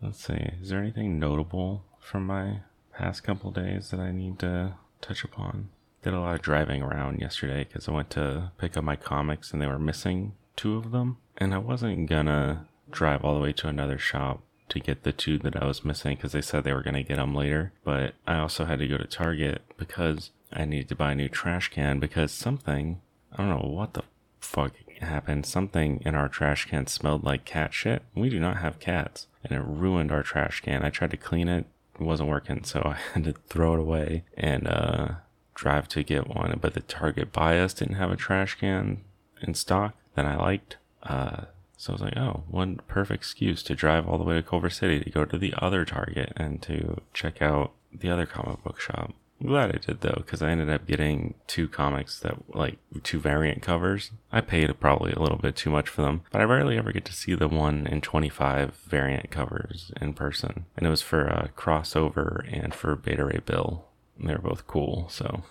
let's 0.02 0.26
see. 0.26 0.52
Is 0.62 0.70
there 0.70 0.80
anything 0.80 1.20
notable 1.20 1.84
from 2.00 2.26
my 2.26 2.62
past 2.94 3.24
couple 3.24 3.52
days 3.52 3.90
that 3.92 4.00
I 4.00 4.12
need 4.12 4.40
to 4.40 4.76
touch 5.00 5.24
upon? 5.24 5.70
Did 6.04 6.14
a 6.14 6.20
lot 6.20 6.36
of 6.36 6.42
driving 6.42 6.82
around 6.82 7.20
yesterday 7.20 7.64
because 7.64 7.88
I 7.88 7.92
went 7.92 8.10
to 8.12 8.52
pick 8.58 8.76
up 8.76 8.84
my 8.84 8.96
comics 8.96 9.52
and 9.52 9.62
they 9.62 9.68
were 9.68 9.80
missing 9.80 10.34
two 10.56 10.78
of 10.78 10.92
them. 10.92 11.18
And 11.38 11.54
I 11.54 11.60
wasn't 11.60 12.10
gonna 12.10 12.68
drive 12.90 13.24
all 13.24 13.36
the 13.36 13.42
way 13.42 13.54
to 13.54 13.68
another 13.68 13.98
shop 13.98 14.42
to 14.70 14.80
get 14.80 15.04
the 15.04 15.12
two 15.12 15.38
that 15.40 15.62
I 15.62 15.66
was 15.66 15.86
missing 15.86 16.16
because 16.16 16.32
they 16.32 16.42
said 16.42 16.64
they 16.64 16.74
were 16.74 16.82
to 16.82 17.04
get 17.04 17.18
them 17.18 17.36
later. 17.36 17.74
But 17.84 18.16
I 18.26 18.40
also 18.40 18.66
had 18.66 18.80
to 18.80 18.88
go 18.88 18.98
to 18.98 19.06
Target 19.06 19.62
because 19.78 20.32
I 20.52 20.66
needed 20.66 20.90
to 20.90 20.96
buy 20.96 21.12
a 21.12 21.16
new 21.16 21.30
trash 21.30 21.70
can 21.70 22.00
because 22.00 22.32
something, 22.32 23.02
I 23.32 23.38
don't 23.38 23.50
know 23.50 23.70
what 23.70 23.94
the 23.94 24.04
fuck 24.40 24.74
happened. 25.04 25.46
Something 25.46 26.02
in 26.06 26.16
our 26.16 26.28
trash 26.28 26.68
can 26.68 26.88
smelled 26.88 27.24
like 27.24 27.46
cat 27.46 27.74
shit. 27.74 28.04
We 28.16 28.30
do 28.30 28.40
not 28.40 28.58
have 28.58 28.80
cats 28.80 29.28
and 29.44 29.54
it 29.54 29.64
ruined 29.66 30.12
our 30.12 30.24
trash 30.24 30.62
can. 30.62 30.84
I 30.84 30.90
tried 30.90 31.12
to 31.12 31.18
clean 31.18 31.48
it, 31.48 31.66
it 32.00 32.04
wasn't 32.04 32.30
working, 32.30 32.64
so 32.64 32.82
I 32.86 32.98
had 33.14 33.24
to 33.26 33.34
throw 33.34 33.74
it 33.74 33.80
away 33.80 34.24
and 34.38 34.68
uh, 34.68 35.08
drive 35.56 35.88
to 35.90 36.04
get 36.04 36.28
one. 36.28 36.58
But 36.62 36.74
the 36.74 36.82
Target 36.82 37.32
bias 37.32 37.74
didn't 37.74 37.96
have 37.96 38.12
a 38.12 38.16
trash 38.16 38.56
can 38.60 39.02
in 39.42 39.54
stock 39.54 39.96
that 40.16 40.26
I 40.26 40.36
liked. 40.36 40.78
Uh, 41.04 41.46
so 41.78 41.92
I 41.92 41.94
was 41.94 42.02
like, 42.02 42.18
oh, 42.18 42.44
one 42.48 42.80
perfect 42.88 43.24
excuse 43.24 43.64
to 43.64 43.76
drive 43.76 44.08
all 44.08 44.20
the 44.20 44.24
way 44.24 44.36
to 44.36 44.44
Culver 44.44 44.70
City 44.70 45.00
to 45.00 45.10
go 45.10 45.26
to 45.26 45.38
the 45.38 45.54
other 45.58 45.84
Target 45.84 46.32
and 46.38 46.62
to 46.62 47.02
check 47.14 47.42
out 47.42 47.72
the 47.92 48.10
other 48.10 48.28
comic 48.28 48.64
book 48.64 48.80
shop. 48.80 49.14
I'm 49.42 49.48
glad 49.48 49.72
I 49.74 49.80
did 49.80 50.02
though, 50.02 50.14
because 50.18 50.44
I 50.44 50.52
ended 50.52 50.70
up 50.70 50.86
getting 50.86 51.34
two 51.48 51.68
comics 51.68 52.20
that 52.20 52.56
like 52.56 52.78
two 53.02 53.20
variant 53.20 53.64
covers. 53.64 54.12
I 54.32 54.42
paid 54.42 54.80
probably 54.80 55.14
a 55.14 55.20
little 55.20 55.40
bit 55.40 55.56
too 55.56 55.72
much 55.72 55.90
for 55.90 56.04
them, 56.04 56.22
but 56.32 56.42
I 56.42 56.44
rarely 56.44 56.78
ever 56.78 56.92
get 56.92 57.06
to 57.06 57.14
see 57.14 57.34
the 57.34 57.48
one 57.48 57.88
in 57.88 58.02
25 58.02 58.76
variant 58.76 59.32
covers 59.32 59.92
in 60.00 60.14
person. 60.14 60.66
And 60.78 60.86
it 60.86 60.92
was 60.92 61.02
for 61.02 61.26
a 61.26 61.50
crossover 61.58 62.48
and 62.52 62.74
for 62.74 62.96
Beta 62.96 63.26
Ray 63.26 63.40
Bill. 63.44 63.86
They're 64.20 64.38
both 64.38 64.68
cool, 64.68 65.10
so 65.10 65.42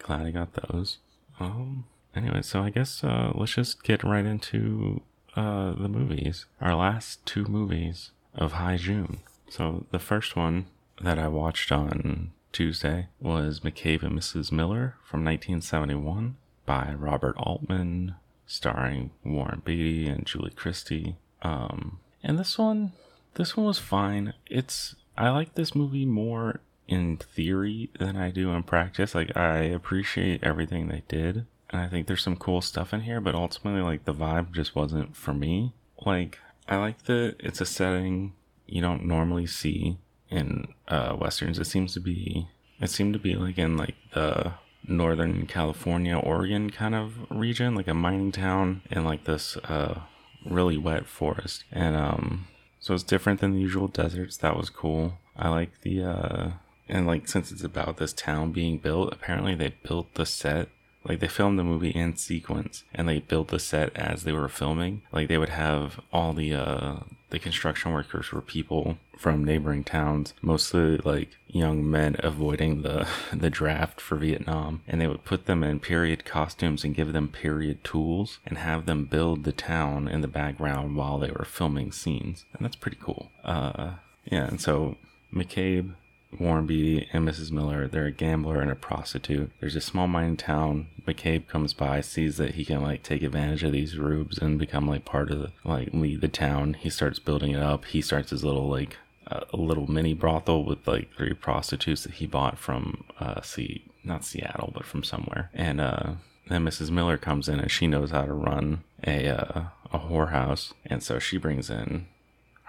glad 0.00 0.26
I 0.26 0.32
got 0.32 0.54
those. 0.54 0.98
Um, 1.38 1.84
anyway, 2.16 2.42
so 2.42 2.62
I 2.62 2.70
guess 2.70 3.04
uh, 3.04 3.30
let's 3.32 3.54
just 3.54 3.84
get 3.84 4.02
right 4.02 4.26
into 4.26 5.02
uh, 5.36 5.72
the 5.74 5.88
movies, 5.88 6.46
our 6.60 6.74
last 6.74 7.24
two 7.24 7.44
movies 7.44 8.10
of 8.34 8.52
High 8.52 8.76
June. 8.76 9.20
So 9.48 9.86
the 9.92 10.00
first 10.00 10.34
one 10.34 10.66
that 11.00 11.20
I 11.20 11.28
watched 11.28 11.70
on 11.70 12.32
Tuesday 12.52 13.08
was 13.20 13.60
McCabe 13.60 14.02
and 14.02 14.18
Mrs. 14.18 14.50
Miller 14.50 14.96
from 15.04 15.24
1971 15.24 16.36
by 16.64 16.94
Robert 16.96 17.36
Altman, 17.38 18.14
starring 18.46 19.10
Warren 19.24 19.62
Beatty 19.64 20.08
and 20.08 20.26
Julie 20.26 20.50
Christie. 20.50 21.16
Um, 21.42 22.00
and 22.22 22.38
this 22.38 22.58
one, 22.58 22.92
this 23.34 23.56
one 23.56 23.66
was 23.66 23.78
fine. 23.78 24.34
It's 24.46 24.96
I 25.16 25.30
like 25.30 25.54
this 25.54 25.74
movie 25.74 26.06
more 26.06 26.60
in 26.88 27.16
theory 27.16 27.90
than 27.98 28.16
I 28.16 28.30
do 28.30 28.50
in 28.50 28.62
practice. 28.62 29.14
Like 29.14 29.36
I 29.36 29.58
appreciate 29.58 30.42
everything 30.42 30.88
they 30.88 31.02
did, 31.08 31.46
and 31.70 31.80
I 31.80 31.88
think 31.88 32.06
there's 32.06 32.22
some 32.22 32.36
cool 32.36 32.60
stuff 32.60 32.92
in 32.92 33.02
here, 33.02 33.20
but 33.20 33.34
ultimately 33.34 33.82
like 33.82 34.04
the 34.04 34.14
vibe 34.14 34.52
just 34.52 34.74
wasn't 34.74 35.16
for 35.16 35.34
me. 35.34 35.74
Like 36.04 36.38
I 36.68 36.76
like 36.76 37.04
that 37.04 37.36
it's 37.40 37.60
a 37.60 37.66
setting 37.66 38.34
you 38.66 38.80
don't 38.82 39.04
normally 39.04 39.46
see 39.46 39.98
in 40.30 40.68
uh, 40.88 41.16
westerns. 41.18 41.58
It 41.58 41.66
seems 41.66 41.94
to 41.94 42.00
be 42.00 42.48
it 42.80 42.90
seemed 42.90 43.14
to 43.14 43.18
be 43.18 43.34
like 43.34 43.58
in 43.58 43.76
like 43.76 43.94
the 44.12 44.52
northern 44.86 45.46
California, 45.46 46.16
Oregon 46.16 46.70
kind 46.70 46.94
of 46.94 47.14
region, 47.30 47.74
like 47.74 47.88
a 47.88 47.94
mining 47.94 48.32
town 48.32 48.82
in 48.90 49.04
like 49.04 49.24
this 49.24 49.56
uh, 49.58 50.00
really 50.44 50.76
wet 50.76 51.06
forest. 51.06 51.64
And 51.72 51.96
um, 51.96 52.46
so 52.80 52.94
it's 52.94 53.02
different 53.02 53.40
than 53.40 53.52
the 53.52 53.60
usual 53.60 53.88
deserts. 53.88 54.36
That 54.38 54.56
was 54.56 54.70
cool. 54.70 55.18
I 55.36 55.48
like 55.48 55.80
the 55.82 56.02
uh, 56.02 56.50
and 56.88 57.06
like 57.06 57.28
since 57.28 57.50
it's 57.50 57.64
about 57.64 57.96
this 57.96 58.12
town 58.12 58.52
being 58.52 58.78
built, 58.78 59.12
apparently 59.12 59.54
they 59.54 59.74
built 59.82 60.14
the 60.14 60.26
set 60.26 60.68
like 61.08 61.20
they 61.20 61.28
filmed 61.28 61.58
the 61.58 61.64
movie 61.64 61.90
in 61.90 62.16
sequence 62.16 62.84
and 62.94 63.08
they 63.08 63.20
built 63.20 63.48
the 63.48 63.58
set 63.58 63.94
as 63.96 64.24
they 64.24 64.32
were 64.32 64.48
filming. 64.48 65.02
Like 65.12 65.28
they 65.28 65.38
would 65.38 65.50
have 65.50 66.00
all 66.12 66.32
the 66.32 66.54
uh 66.54 66.96
the 67.30 67.38
construction 67.38 67.92
workers 67.92 68.30
were 68.30 68.40
people 68.40 68.98
from 69.18 69.44
neighboring 69.44 69.82
towns 69.82 70.32
mostly 70.42 70.98
like 70.98 71.30
young 71.48 71.88
men 71.88 72.14
avoiding 72.20 72.82
the 72.82 73.08
the 73.32 73.50
draft 73.50 74.00
for 74.00 74.16
vietnam. 74.16 74.82
And 74.86 75.00
they 75.00 75.06
would 75.06 75.24
put 75.24 75.46
them 75.46 75.62
in 75.62 75.80
period 75.80 76.24
costumes 76.24 76.84
and 76.84 76.94
give 76.94 77.12
them 77.12 77.28
period 77.28 77.82
tools 77.84 78.38
and 78.46 78.58
have 78.58 78.86
them 78.86 79.04
build 79.04 79.44
the 79.44 79.52
town 79.52 80.08
in 80.08 80.20
the 80.20 80.28
background 80.28 80.96
while 80.96 81.18
they 81.18 81.30
were 81.30 81.44
filming 81.44 81.92
scenes. 81.92 82.44
And 82.52 82.64
that's 82.64 82.76
pretty 82.76 82.98
cool. 83.00 83.30
Uh 83.44 83.94
yeah 84.24 84.46
and 84.46 84.60
so 84.60 84.96
mccabe 85.32 85.94
Warren 86.38 86.66
Beatty 86.66 87.08
and 87.12 87.26
Mrs. 87.26 87.50
Miller. 87.50 87.88
They're 87.88 88.06
a 88.06 88.12
gambler 88.12 88.60
and 88.60 88.70
a 88.70 88.74
prostitute. 88.74 89.50
There's 89.60 89.76
a 89.76 89.80
small 89.80 90.06
mining 90.06 90.36
town. 90.36 90.88
McCabe 91.06 91.46
comes 91.46 91.72
by, 91.72 92.00
sees 92.00 92.36
that 92.36 92.54
he 92.54 92.64
can 92.64 92.82
like 92.82 93.02
take 93.02 93.22
advantage 93.22 93.62
of 93.62 93.72
these 93.72 93.96
rubes 93.96 94.38
and 94.38 94.58
become 94.58 94.88
like 94.88 95.04
part 95.04 95.30
of 95.30 95.38
the 95.38 95.52
like 95.64 95.90
lead 95.92 96.20
the 96.20 96.28
town. 96.28 96.74
He 96.74 96.90
starts 96.90 97.18
building 97.18 97.52
it 97.52 97.62
up. 97.62 97.86
He 97.86 98.02
starts 98.02 98.30
his 98.30 98.44
little 98.44 98.68
like 98.68 98.96
a 99.28 99.56
little 99.56 99.90
mini 99.90 100.14
brothel 100.14 100.64
with 100.64 100.86
like 100.86 101.12
three 101.16 101.34
prostitutes 101.34 102.04
that 102.04 102.14
he 102.14 102.26
bought 102.26 102.58
from 102.58 103.04
uh 103.18 103.40
see 103.42 103.84
not 104.04 104.24
Seattle 104.24 104.70
but 104.72 104.86
from 104.86 105.02
somewhere. 105.02 105.50
And 105.52 105.80
uh 105.80 106.14
then 106.48 106.64
Mrs. 106.64 106.90
Miller 106.90 107.16
comes 107.16 107.48
in 107.48 107.58
and 107.58 107.70
she 107.70 107.86
knows 107.86 108.10
how 108.10 108.24
to 108.24 108.32
run 108.32 108.84
a 109.04 109.28
uh, 109.28 109.64
a 109.92 109.98
whorehouse, 109.98 110.72
and 110.84 111.02
so 111.02 111.18
she 111.18 111.38
brings 111.38 111.70
in 111.70 112.06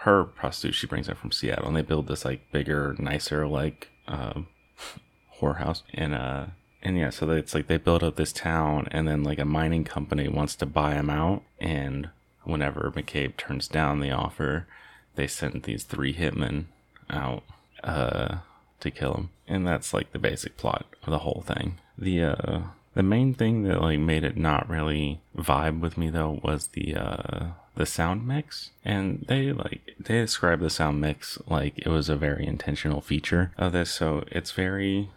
her 0.02 0.24
prostitute 0.24 0.76
she 0.76 0.88
brings 0.88 1.10
in 1.10 1.16
from 1.16 1.32
Seattle, 1.32 1.68
and 1.68 1.76
they 1.76 1.82
build 1.82 2.08
this 2.08 2.24
like 2.24 2.52
bigger, 2.52 2.96
nicer 3.00 3.48
like 3.48 3.90
uh, 4.08 4.42
whorehouse, 5.40 5.82
and 5.94 6.14
uh, 6.14 6.46
and 6.84 6.98
yeah, 6.98 7.10
so 7.10 7.30
it's 7.32 7.56
like 7.56 7.68
they 7.68 7.78
build 7.78 8.04
up 8.04 8.16
this 8.16 8.32
town, 8.32 8.88
and 8.92 9.08
then 9.08 9.24
like 9.24 9.40
a 9.40 9.46
mining 9.46 9.84
company 9.84 10.28
wants 10.28 10.56
to 10.58 10.66
buy 10.66 10.94
them 10.94 11.10
out, 11.10 11.44
and 11.60 12.10
whenever 12.44 12.92
McCabe 12.96 13.38
turns 13.38 13.68
down 13.68 14.00
the 14.00 14.12
offer, 14.12 14.68
they 15.16 15.28
send 15.28 15.64
these 15.64 15.84
three 15.84 16.14
hitmen 16.14 16.66
out 17.10 17.44
uh, 17.84 18.38
to 18.80 18.92
kill 18.92 19.14
him, 19.16 19.30
and 19.48 19.66
that's 19.66 19.94
like 19.94 20.12
the 20.12 20.20
basic 20.20 20.58
plot 20.58 20.86
of 21.04 21.12
the 21.12 21.20
whole 21.20 21.44
thing. 21.46 21.80
The 21.98 22.24
uh, 22.24 22.60
the 22.94 23.04
main 23.04 23.34
thing 23.34 23.64
that 23.64 23.82
like 23.82 24.00
made 24.00 24.24
it 24.24 24.38
not 24.38 24.70
really 24.70 25.22
vibe 25.36 25.80
with 25.80 25.98
me 25.98 26.10
though 26.12 26.40
was 26.44 26.68
the 26.68 26.96
uh 26.96 27.46
the 27.78 27.86
sound 27.86 28.28
mix 28.28 28.72
and 28.84 29.24
they 29.28 29.52
like 29.52 29.96
they 30.00 30.16
describe 30.16 30.60
the 30.60 30.70
sound 30.70 31.00
mix 31.00 31.38
like 31.48 31.78
it 31.78 31.88
was 31.88 32.10
a 32.10 32.16
very 32.16 32.46
intentional 32.46 33.02
feature 33.02 33.52
of 33.58 33.72
this 33.72 33.92
so 33.92 34.24
it's 34.32 34.52
very 34.52 35.10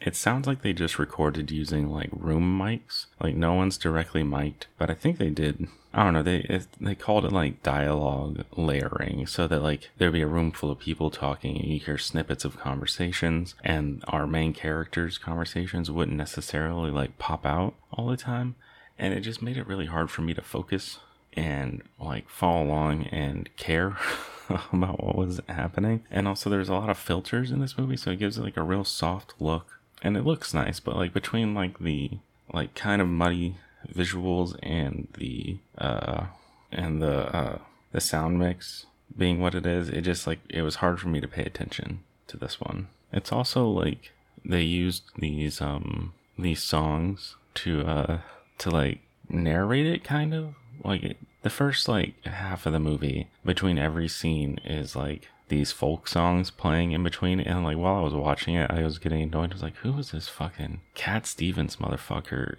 it 0.00 0.16
sounds 0.16 0.46
like 0.48 0.62
they 0.62 0.72
just 0.72 0.98
recorded 0.98 1.52
using 1.52 1.88
like 1.88 2.10
room 2.12 2.58
mics. 2.58 3.06
Like 3.20 3.36
no 3.36 3.54
one's 3.54 3.78
directly 3.78 4.22
mic'd 4.22 4.66
but 4.78 4.90
i 4.90 4.94
think 4.94 5.18
they 5.18 5.30
did 5.30 5.68
i 5.92 6.04
don't 6.04 6.14
know 6.14 6.22
they 6.22 6.38
it, 6.48 6.66
they 6.80 6.94
called 6.94 7.24
it 7.24 7.32
like 7.32 7.62
dialogue 7.62 8.44
layering 8.56 9.26
so 9.26 9.48
that 9.48 9.62
like 9.62 9.90
there'd 9.98 10.12
be 10.12 10.22
a 10.22 10.26
room 10.26 10.52
full 10.52 10.70
of 10.70 10.78
people 10.78 11.10
talking 11.10 11.56
and 11.56 11.68
you 11.68 11.80
hear 11.80 11.98
snippets 11.98 12.44
of 12.44 12.58
conversations 12.58 13.54
and 13.64 14.04
our 14.06 14.26
main 14.26 14.52
characters 14.52 15.18
conversations 15.18 15.90
wouldn't 15.90 16.16
necessarily 16.16 16.90
like 16.90 17.18
pop 17.18 17.44
out 17.44 17.74
all 17.92 18.06
the 18.06 18.16
time 18.16 18.54
and 18.98 19.12
it 19.12 19.20
just 19.20 19.42
made 19.42 19.56
it 19.56 19.66
really 19.66 19.86
hard 19.86 20.10
for 20.10 20.22
me 20.22 20.32
to 20.32 20.42
focus 20.42 20.98
and 21.34 21.82
like 22.00 22.28
follow 22.28 22.62
along 22.64 23.04
and 23.06 23.54
care 23.56 23.96
about 24.72 25.02
what 25.02 25.16
was 25.16 25.40
happening. 25.48 26.04
And 26.10 26.28
also, 26.28 26.50
there's 26.50 26.68
a 26.68 26.74
lot 26.74 26.90
of 26.90 26.98
filters 26.98 27.50
in 27.50 27.60
this 27.60 27.78
movie, 27.78 27.96
so 27.96 28.10
it 28.10 28.18
gives 28.18 28.38
it 28.38 28.42
like 28.42 28.56
a 28.56 28.62
real 28.62 28.84
soft 28.84 29.34
look, 29.40 29.78
and 30.02 30.16
it 30.16 30.24
looks 30.24 30.54
nice. 30.54 30.80
But 30.80 30.96
like 30.96 31.12
between 31.12 31.54
like 31.54 31.78
the 31.78 32.18
like 32.52 32.74
kind 32.74 33.00
of 33.00 33.08
muddy 33.08 33.56
visuals 33.88 34.56
and 34.62 35.08
the 35.18 35.58
uh 35.78 36.26
and 36.70 37.02
the 37.02 37.34
uh 37.36 37.58
the 37.92 38.00
sound 38.00 38.38
mix 38.38 38.86
being 39.16 39.40
what 39.40 39.54
it 39.54 39.66
is, 39.66 39.88
it 39.88 40.02
just 40.02 40.26
like 40.26 40.40
it 40.48 40.62
was 40.62 40.76
hard 40.76 41.00
for 41.00 41.08
me 41.08 41.20
to 41.20 41.28
pay 41.28 41.44
attention 41.44 42.00
to 42.28 42.36
this 42.36 42.60
one. 42.60 42.88
It's 43.12 43.32
also 43.32 43.68
like 43.68 44.12
they 44.44 44.62
used 44.62 45.04
these 45.18 45.60
um 45.60 46.14
these 46.38 46.62
songs 46.62 47.36
to 47.54 47.82
uh 47.82 48.18
to 48.58 48.70
like 48.70 49.00
narrate 49.28 49.86
it 49.86 50.04
kind 50.04 50.34
of 50.34 50.54
like 50.84 51.16
the 51.42 51.50
first 51.50 51.88
like 51.88 52.14
half 52.24 52.66
of 52.66 52.72
the 52.72 52.78
movie 52.80 53.28
between 53.44 53.78
every 53.78 54.08
scene 54.08 54.58
is 54.64 54.96
like 54.96 55.28
these 55.48 55.72
folk 55.72 56.08
songs 56.08 56.50
playing 56.50 56.92
in 56.92 57.02
between 57.02 57.38
and 57.40 57.64
like 57.64 57.76
while 57.76 57.96
I 57.96 58.00
was 58.02 58.14
watching 58.14 58.54
it 58.54 58.70
I 58.70 58.82
was 58.82 58.98
getting 58.98 59.22
annoyed. 59.22 59.50
I 59.50 59.54
was 59.54 59.62
like 59.62 59.76
who 59.76 59.96
is 59.98 60.10
this 60.12 60.28
fucking 60.28 60.80
Cat 60.94 61.26
Stevens 61.26 61.76
motherfucker? 61.76 62.56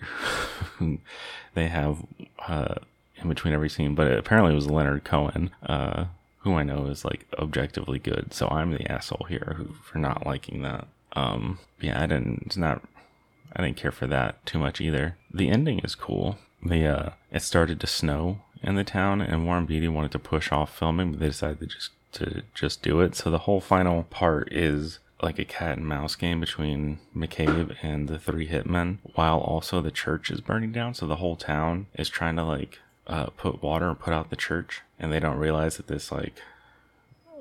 They 1.56 1.68
have 1.68 2.04
uh 2.48 2.76
in 3.18 3.30
between 3.30 3.54
every 3.54 3.70
scene 3.70 3.96
but 3.96 4.12
apparently 4.12 4.52
it 4.54 4.56
was 4.56 4.70
Leonard 4.70 5.04
Cohen 5.04 5.52
uh 5.66 6.06
who 6.40 6.56
I 6.56 6.64
know 6.64 6.88
is 6.88 7.06
like 7.06 7.26
objectively 7.38 8.00
good 8.00 8.34
so 8.34 8.48
I'm 8.50 8.72
the 8.72 8.92
asshole 8.92 9.28
here 9.30 9.56
who 9.58 9.74
for 9.84 9.98
not 9.98 10.26
liking 10.26 10.62
that. 10.64 10.88
Um 11.14 11.60
yeah 11.80 12.02
I 12.02 12.08
didn't 12.08 12.44
it's 12.46 12.58
not 12.58 12.84
I 13.56 13.64
didn't 13.64 13.78
care 13.78 13.92
for 13.92 14.08
that 14.08 14.44
too 14.46 14.58
much 14.60 14.82
either. 14.82 15.16
The 15.32 15.50
ending 15.50 15.80
is 15.80 15.96
cool 15.96 16.38
the 16.65 16.86
uh, 16.88 17.10
it 17.32 17.41
started 17.41 17.80
to 17.80 17.88
snow 17.88 18.39
in 18.62 18.76
the 18.76 18.84
town, 18.84 19.21
and 19.21 19.45
Warren 19.45 19.65
Beatty 19.65 19.88
wanted 19.88 20.12
to 20.12 20.19
push 20.19 20.52
off 20.52 20.78
filming, 20.78 21.12
but 21.12 21.19
they 21.19 21.28
decided 21.28 21.60
to 21.60 21.67
just 21.67 21.91
to 22.13 22.43
just 22.54 22.82
do 22.82 23.02
it. 23.02 23.15
So 23.15 23.30
the 23.30 23.39
whole 23.39 23.60
final 23.60 24.04
part 24.04 24.52
is 24.52 24.99
like 25.21 25.39
a 25.39 25.45
cat 25.45 25.78
and 25.78 25.88
mouse 25.88 26.15
game 26.15 26.39
between 26.39 26.99
McCabe 27.15 27.76
and 27.82 28.08
the 28.08 28.19
three 28.19 28.47
hitmen, 28.47 28.99
while 29.15 29.39
also 29.39 29.82
the 29.82 29.91
church 29.91 30.30
is 30.30 30.41
burning 30.41 30.71
down. 30.71 30.93
So 30.93 31.08
the 31.08 31.17
whole 31.17 31.36
town 31.36 31.88
is 31.95 32.10
trying 32.10 32.36
to 32.36 32.43
like 32.43 32.80
uh, 33.08 33.28
put 33.28 33.62
water 33.62 33.89
and 33.89 33.99
put 33.99 34.13
out 34.13 34.30
the 34.30 34.36
church, 34.36 34.82
and 34.99 35.12
they 35.12 35.19
don't 35.19 35.38
realize 35.38 35.78
that 35.78 35.88
this 35.88 36.12
like 36.12 36.41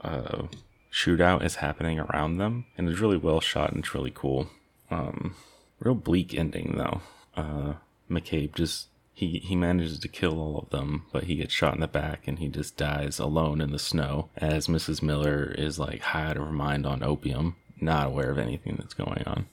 uh, 0.02 0.44
shootout 0.92 1.44
is 1.44 1.56
happening 1.56 1.98
around 1.98 2.38
them, 2.38 2.66
and 2.76 2.88
it's 2.88 3.00
really 3.00 3.16
well 3.16 3.40
shot 3.40 3.70
and 3.70 3.80
it's 3.85 3.94
really 3.94 4.12
cool. 4.14 4.48
Um, 4.90 5.37
real 5.80 5.94
bleak 5.94 6.35
ending 6.35 6.74
though. 6.76 7.00
Uh, 7.37 7.74
McCabe 8.11 8.54
just 8.54 8.88
he 9.14 9.38
he 9.38 9.55
manages 9.57 9.98
to 9.98 10.09
kill 10.09 10.40
all 10.40 10.59
of 10.59 10.70
them, 10.70 11.05
but 11.12 11.25
he 11.25 11.37
gets 11.37 11.53
shot 11.53 11.75
in 11.75 11.81
the 11.81 11.88
back 11.88 12.27
and 12.27 12.38
he 12.38 12.48
just 12.48 12.77
dies 12.77 13.18
alone 13.18 13.61
in 13.61 13.70
the 13.70 13.79
snow 13.79 14.31
as 14.37 14.66
Mrs. 14.66 15.03
Miller 15.03 15.55
is 15.57 15.79
like 15.79 16.01
high 16.01 16.27
out 16.27 16.37
of 16.37 16.44
her 16.44 16.53
mind 16.53 16.87
on 16.87 17.03
opium, 17.03 17.57
not 17.81 18.07
aware 18.07 18.31
of 18.31 18.38
anything 18.38 18.77
that's 18.79 18.94
going 18.94 19.22
on. 19.27 19.46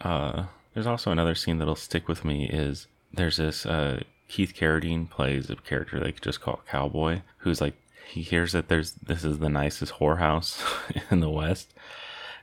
Uh, 0.00 0.46
there's 0.74 0.86
also 0.86 1.10
another 1.10 1.34
scene 1.34 1.58
that'll 1.58 1.74
stick 1.74 2.06
with 2.08 2.24
me 2.24 2.46
is 2.46 2.86
there's 3.12 3.38
this 3.38 3.64
uh, 3.64 4.02
Keith 4.28 4.54
Carradine 4.54 5.08
plays 5.08 5.48
a 5.48 5.56
character 5.56 5.98
they 5.98 6.12
could 6.12 6.22
just 6.22 6.40
call 6.40 6.60
Cowboy, 6.68 7.22
who's 7.38 7.60
like 7.60 7.74
he 8.06 8.22
hears 8.22 8.52
that 8.52 8.68
there's 8.68 8.92
this 8.92 9.24
is 9.24 9.38
the 9.38 9.48
nicest 9.48 9.94
whorehouse 9.94 10.62
in 11.10 11.20
the 11.20 11.30
West, 11.30 11.72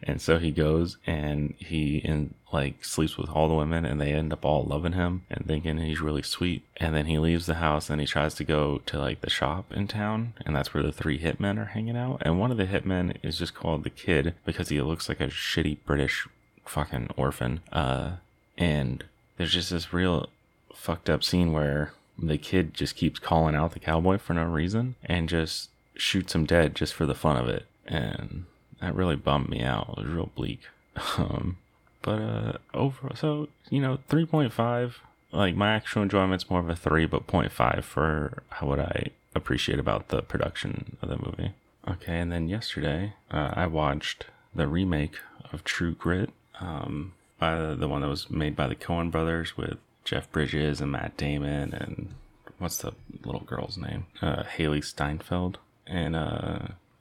and 0.06 0.22
so 0.22 0.40
he 0.40 0.52
goes 0.52 0.98
and 1.06 1.54
he 1.58 1.98
in 1.98 2.34
like 2.52 2.86
sleeps 2.86 3.18
with 3.18 3.30
all 3.30 3.48
the 3.48 3.56
women 3.56 3.84
and 3.86 4.00
they 4.00 4.12
end 4.12 4.32
up 4.32 4.46
all 4.46 4.64
loving 4.64 4.94
him 4.94 5.24
and 5.30 5.46
thinking 5.46 5.78
he's 5.78 6.02
really 6.02 6.22
sweet. 6.22 6.64
And 6.78 6.96
then 6.96 7.08
he 7.08 7.18
leaves 7.18 7.48
the 7.48 7.56
house 7.56 7.90
and 7.90 8.00
he 8.00 8.06
tries 8.06 8.36
to 8.36 8.44
go 8.44 8.82
to 8.86 9.00
like 9.00 9.22
the 9.22 9.30
shop 9.30 9.74
in 9.74 9.88
town 9.88 10.34
and 10.46 10.56
that's 10.56 10.74
where 10.74 10.84
the 10.84 10.92
three 10.92 11.20
hitmen 11.20 11.58
are 11.58 11.72
hanging 11.72 11.98
out. 11.98 12.22
And 12.22 12.40
one 12.40 12.52
of 12.52 12.58
the 12.58 12.68
hitmen 12.68 13.18
is 13.24 13.40
just 13.40 13.56
called 13.56 13.84
the 13.84 13.90
kid 13.90 14.36
because 14.46 14.70
he 14.70 14.82
looks 14.82 15.10
like 15.10 15.20
a 15.20 15.28
shitty 15.28 15.78
British 15.86 16.28
fucking 16.66 17.10
orphan. 17.18 17.62
Uh 17.72 18.14
and 18.58 19.04
there's 19.38 19.54
just 19.54 19.72
this 19.72 19.94
real 19.94 20.30
fucked 20.76 21.10
up 21.10 21.24
scene 21.24 21.52
where 21.52 21.94
the 22.20 22.38
kid 22.38 22.74
just 22.74 22.96
keeps 22.96 23.20
calling 23.20 23.56
out 23.56 23.72
the 23.72 23.80
cowboy 23.80 24.18
for 24.18 24.34
no 24.34 24.44
reason 24.44 24.96
and 25.04 25.28
just 25.28 25.70
shoots 25.96 26.36
him 26.36 26.46
dead 26.46 26.76
just 26.76 26.94
for 26.94 27.06
the 27.06 27.16
fun 27.16 27.38
of 27.38 27.48
it. 27.50 27.66
And 27.88 28.46
that 28.84 28.96
really 28.96 29.16
bummed 29.16 29.50
me 29.50 29.62
out. 29.62 29.96
It 29.98 30.04
was 30.04 30.14
real 30.14 30.32
bleak. 30.36 30.62
Um, 31.18 31.58
but 32.04 32.22
uh, 32.22 32.58
over 32.74 33.12
so 33.16 33.48
you 33.70 33.82
know, 33.82 33.98
three 34.10 34.26
point 34.26 34.54
five. 34.54 35.00
Like 35.32 35.56
my 35.56 35.74
actual 35.74 36.04
enjoyment's 36.04 36.50
more 36.50 36.60
of 36.60 36.70
a 36.70 36.76
three, 36.76 37.08
but 37.08 37.26
0.5 37.26 37.84
for 37.84 38.44
how 38.50 38.68
what 38.68 38.80
I 38.80 39.08
appreciate 39.34 39.80
about 39.80 40.10
the 40.10 40.22
production 40.22 40.98
of 41.02 41.10
the 41.10 41.18
movie. 41.18 41.54
Okay, 41.88 42.20
and 42.20 42.32
then 42.32 42.48
yesterday 42.48 43.14
uh, 43.32 43.54
I 43.56 43.66
watched 43.66 44.26
the 44.54 44.68
remake 44.68 45.16
of 45.52 45.64
True 45.64 45.96
Grit, 45.96 46.30
um, 46.60 47.14
by 47.40 47.56
the, 47.56 47.76
the 47.76 47.88
one 47.88 48.02
that 48.02 48.08
was 48.08 48.30
made 48.30 48.56
by 48.56 48.68
the 48.68 48.76
Coen 48.76 49.10
brothers 49.10 49.58
with 49.58 49.78
Jeff 50.06 50.32
Bridges 50.32 50.80
and 50.82 50.92
Matt 50.92 51.18
Damon 51.18 51.74
and 51.74 52.14
what's 52.60 52.78
the 52.78 52.94
little 53.26 53.42
girl's 53.42 53.78
name? 53.78 54.06
Uh, 54.22 54.44
Hailee 54.44 54.84
Steinfeld. 54.84 55.58
And 55.86 56.16
uh, 56.16 56.60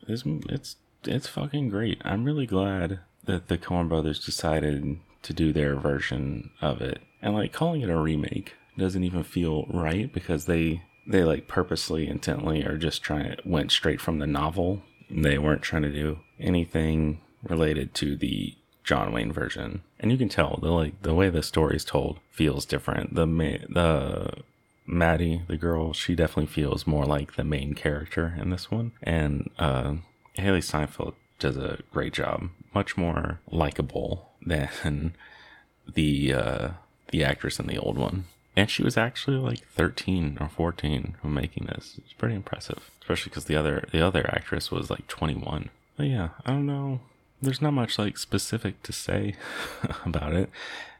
it's 0.08 0.76
it's 1.04 1.26
fucking 1.26 1.68
great. 1.68 2.00
I'm 2.04 2.24
really 2.24 2.46
glad 2.46 3.00
that 3.24 3.48
the 3.48 3.58
Coen 3.58 3.88
brothers 3.88 4.24
decided 4.24 4.98
to 5.22 5.32
do 5.32 5.52
their 5.52 5.76
version 5.76 6.50
of 6.60 6.80
it. 6.80 7.00
And 7.20 7.34
like 7.34 7.52
calling 7.52 7.82
it 7.82 7.90
a 7.90 7.96
remake 7.96 8.54
doesn't 8.76 9.04
even 9.04 9.22
feel 9.22 9.66
right 9.66 10.12
because 10.12 10.46
they 10.46 10.82
they 11.06 11.24
like 11.24 11.48
purposely 11.48 12.08
intently 12.08 12.64
are 12.64 12.78
just 12.78 13.02
trying 13.02 13.36
to 13.36 13.36
went 13.44 13.72
straight 13.72 14.00
from 14.00 14.18
the 14.18 14.26
novel. 14.26 14.82
They 15.10 15.38
weren't 15.38 15.62
trying 15.62 15.82
to 15.82 15.92
do 15.92 16.20
anything 16.40 17.20
related 17.42 17.94
to 17.94 18.16
the 18.16 18.56
John 18.84 19.12
Wayne 19.12 19.32
version. 19.32 19.82
And 20.00 20.10
you 20.10 20.18
can 20.18 20.28
tell 20.28 20.58
the 20.60 20.70
like 20.70 21.02
the 21.02 21.14
way 21.14 21.28
the 21.28 21.42
story 21.42 21.76
is 21.76 21.84
told 21.84 22.18
feels 22.30 22.64
different. 22.64 23.14
The 23.14 23.26
the 23.68 24.42
Mattie, 24.84 25.42
the 25.46 25.56
girl, 25.56 25.92
she 25.92 26.14
definitely 26.14 26.52
feels 26.52 26.86
more 26.86 27.04
like 27.04 27.36
the 27.36 27.44
main 27.44 27.74
character 27.74 28.36
in 28.40 28.50
this 28.50 28.70
one. 28.70 28.92
And 29.02 29.50
uh, 29.58 29.94
Hailee 30.36 30.62
Steinfeld 30.62 31.14
does 31.38 31.56
a 31.56 31.80
great 31.92 32.12
job, 32.12 32.48
much 32.74 32.96
more 32.96 33.40
likable 33.50 34.30
than 34.44 35.14
the 35.94 36.32
uh, 36.32 36.68
the 37.10 37.24
actress 37.24 37.58
in 37.58 37.66
the 37.66 37.78
old 37.78 37.98
one. 37.98 38.24
And 38.54 38.68
she 38.68 38.82
was 38.82 38.98
actually 38.98 39.38
like 39.38 39.66
13 39.68 40.36
or 40.38 40.48
14 40.48 41.16
when 41.22 41.34
making 41.34 41.66
this. 41.66 41.98
It's 41.98 42.12
pretty 42.12 42.34
impressive, 42.34 42.90
especially 43.00 43.30
because 43.30 43.46
the 43.46 43.56
other 43.56 43.84
the 43.92 44.04
other 44.04 44.28
actress 44.28 44.70
was 44.70 44.90
like 44.90 45.06
21. 45.08 45.70
But 45.96 46.06
yeah, 46.06 46.30
I 46.44 46.50
don't 46.50 46.66
know. 46.66 47.00
There's 47.40 47.62
not 47.62 47.72
much 47.72 47.98
like 47.98 48.18
specific 48.18 48.82
to 48.84 48.92
say 48.92 49.34
about 50.04 50.34
it. 50.34 50.50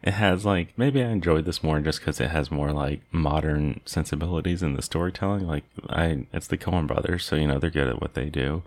It 0.02 0.12
has 0.12 0.44
like 0.44 0.72
maybe 0.76 1.02
I 1.02 1.10
enjoyed 1.10 1.44
this 1.44 1.62
more 1.62 1.80
just 1.80 2.00
because 2.00 2.20
it 2.20 2.30
has 2.30 2.50
more 2.50 2.72
like 2.72 3.00
modern 3.12 3.80
sensibilities 3.84 4.62
in 4.62 4.74
the 4.74 4.82
storytelling. 4.82 5.46
Like 5.46 5.64
I, 5.88 6.26
it's 6.32 6.48
the 6.48 6.58
Coen 6.58 6.86
brothers, 6.86 7.24
so 7.24 7.36
you 7.36 7.46
know 7.46 7.58
they're 7.58 7.70
good 7.70 7.86
at 7.86 8.00
what 8.00 8.14
they 8.14 8.28
do. 8.30 8.62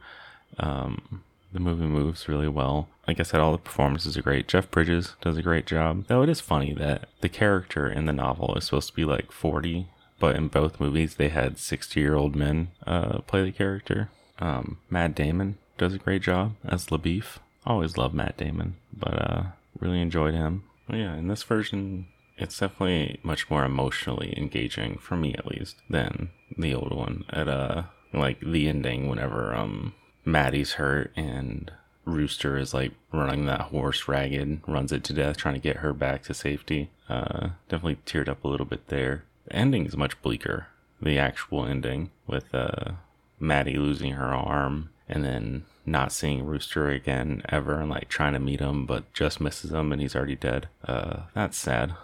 Um, 0.57 1.23
the 1.55 1.59
movie 1.59 1.85
moves 1.85 2.27
really 2.27 2.49
well. 2.49 2.89
Like 3.07 3.19
I 3.19 3.23
said, 3.23 3.39
all 3.39 3.53
the 3.53 3.57
performances 3.57 4.17
are 4.17 4.21
great. 4.21 4.47
Jeff 4.47 4.69
Bridges 4.69 5.15
does 5.21 5.37
a 5.37 5.41
great 5.41 5.65
job. 5.65 6.05
Though 6.07 6.21
it 6.21 6.29
is 6.29 6.41
funny 6.41 6.73
that 6.73 7.07
the 7.21 7.29
character 7.29 7.89
in 7.89 8.05
the 8.05 8.13
novel 8.13 8.55
is 8.55 8.65
supposed 8.65 8.89
to 8.89 8.95
be 8.95 9.05
like 9.05 9.31
40, 9.31 9.87
but 10.19 10.35
in 10.35 10.49
both 10.49 10.79
movies 10.79 11.15
they 11.15 11.29
had 11.29 11.57
60 11.57 11.99
year 11.99 12.15
old 12.15 12.35
men 12.35 12.69
uh, 12.85 13.19
play 13.19 13.43
the 13.43 13.51
character. 13.51 14.09
Um, 14.39 14.79
Matt 14.89 15.15
Damon 15.15 15.57
does 15.77 15.93
a 15.93 15.97
great 15.99 16.21
job 16.21 16.55
as 16.65 16.87
LaBoeuf. 16.87 17.37
Always 17.65 17.97
loved 17.97 18.13
Matt 18.13 18.37
Damon, 18.37 18.75
but 18.93 19.13
uh, 19.13 19.43
really 19.79 20.01
enjoyed 20.01 20.33
him. 20.33 20.63
But 20.87 20.97
yeah, 20.97 21.15
in 21.15 21.29
this 21.29 21.43
version, 21.43 22.07
it's 22.37 22.59
definitely 22.59 23.19
much 23.23 23.49
more 23.49 23.63
emotionally 23.63 24.33
engaging 24.37 24.97
for 24.97 25.15
me 25.15 25.33
at 25.35 25.47
least 25.47 25.77
than 25.89 26.31
the 26.57 26.75
old 26.75 26.93
one. 26.93 27.23
At 27.29 27.47
uh, 27.47 27.83
like 28.13 28.39
the 28.41 28.67
ending, 28.67 29.07
whenever 29.09 29.55
um 29.55 29.93
Mattie's 30.25 30.73
hurt 30.73 31.11
and 31.15 31.71
Rooster 32.05 32.57
is 32.57 32.73
like 32.73 32.91
running 33.11 33.45
that 33.45 33.61
horse 33.61 34.07
ragged, 34.07 34.61
runs 34.67 34.91
it 34.91 35.03
to 35.05 35.13
death, 35.13 35.37
trying 35.37 35.55
to 35.55 35.59
get 35.61 35.77
her 35.77 35.93
back 35.93 36.23
to 36.23 36.33
safety. 36.33 36.89
Uh, 37.09 37.49
definitely 37.69 37.97
teared 38.05 38.27
up 38.27 38.43
a 38.43 38.47
little 38.47 38.65
bit 38.65 38.87
there. 38.87 39.23
The 39.45 39.55
ending 39.55 39.85
is 39.85 39.97
much 39.97 40.21
bleaker. 40.21 40.67
The 41.01 41.19
actual 41.19 41.65
ending 41.65 42.11
with 42.27 42.53
uh, 42.53 42.93
Mattie 43.39 43.77
losing 43.77 44.13
her 44.13 44.33
arm 44.33 44.89
and 45.07 45.23
then 45.23 45.65
not 45.85 46.11
seeing 46.11 46.45
Rooster 46.45 46.89
again 46.89 47.43
ever 47.49 47.79
and 47.79 47.89
like 47.89 48.09
trying 48.09 48.33
to 48.33 48.39
meet 48.39 48.59
him 48.59 48.85
but 48.85 49.11
just 49.13 49.39
misses 49.39 49.71
him 49.71 49.91
and 49.91 50.01
he's 50.01 50.15
already 50.15 50.35
dead. 50.35 50.67
Uh, 50.87 51.21
that's 51.33 51.57
sad. 51.57 51.95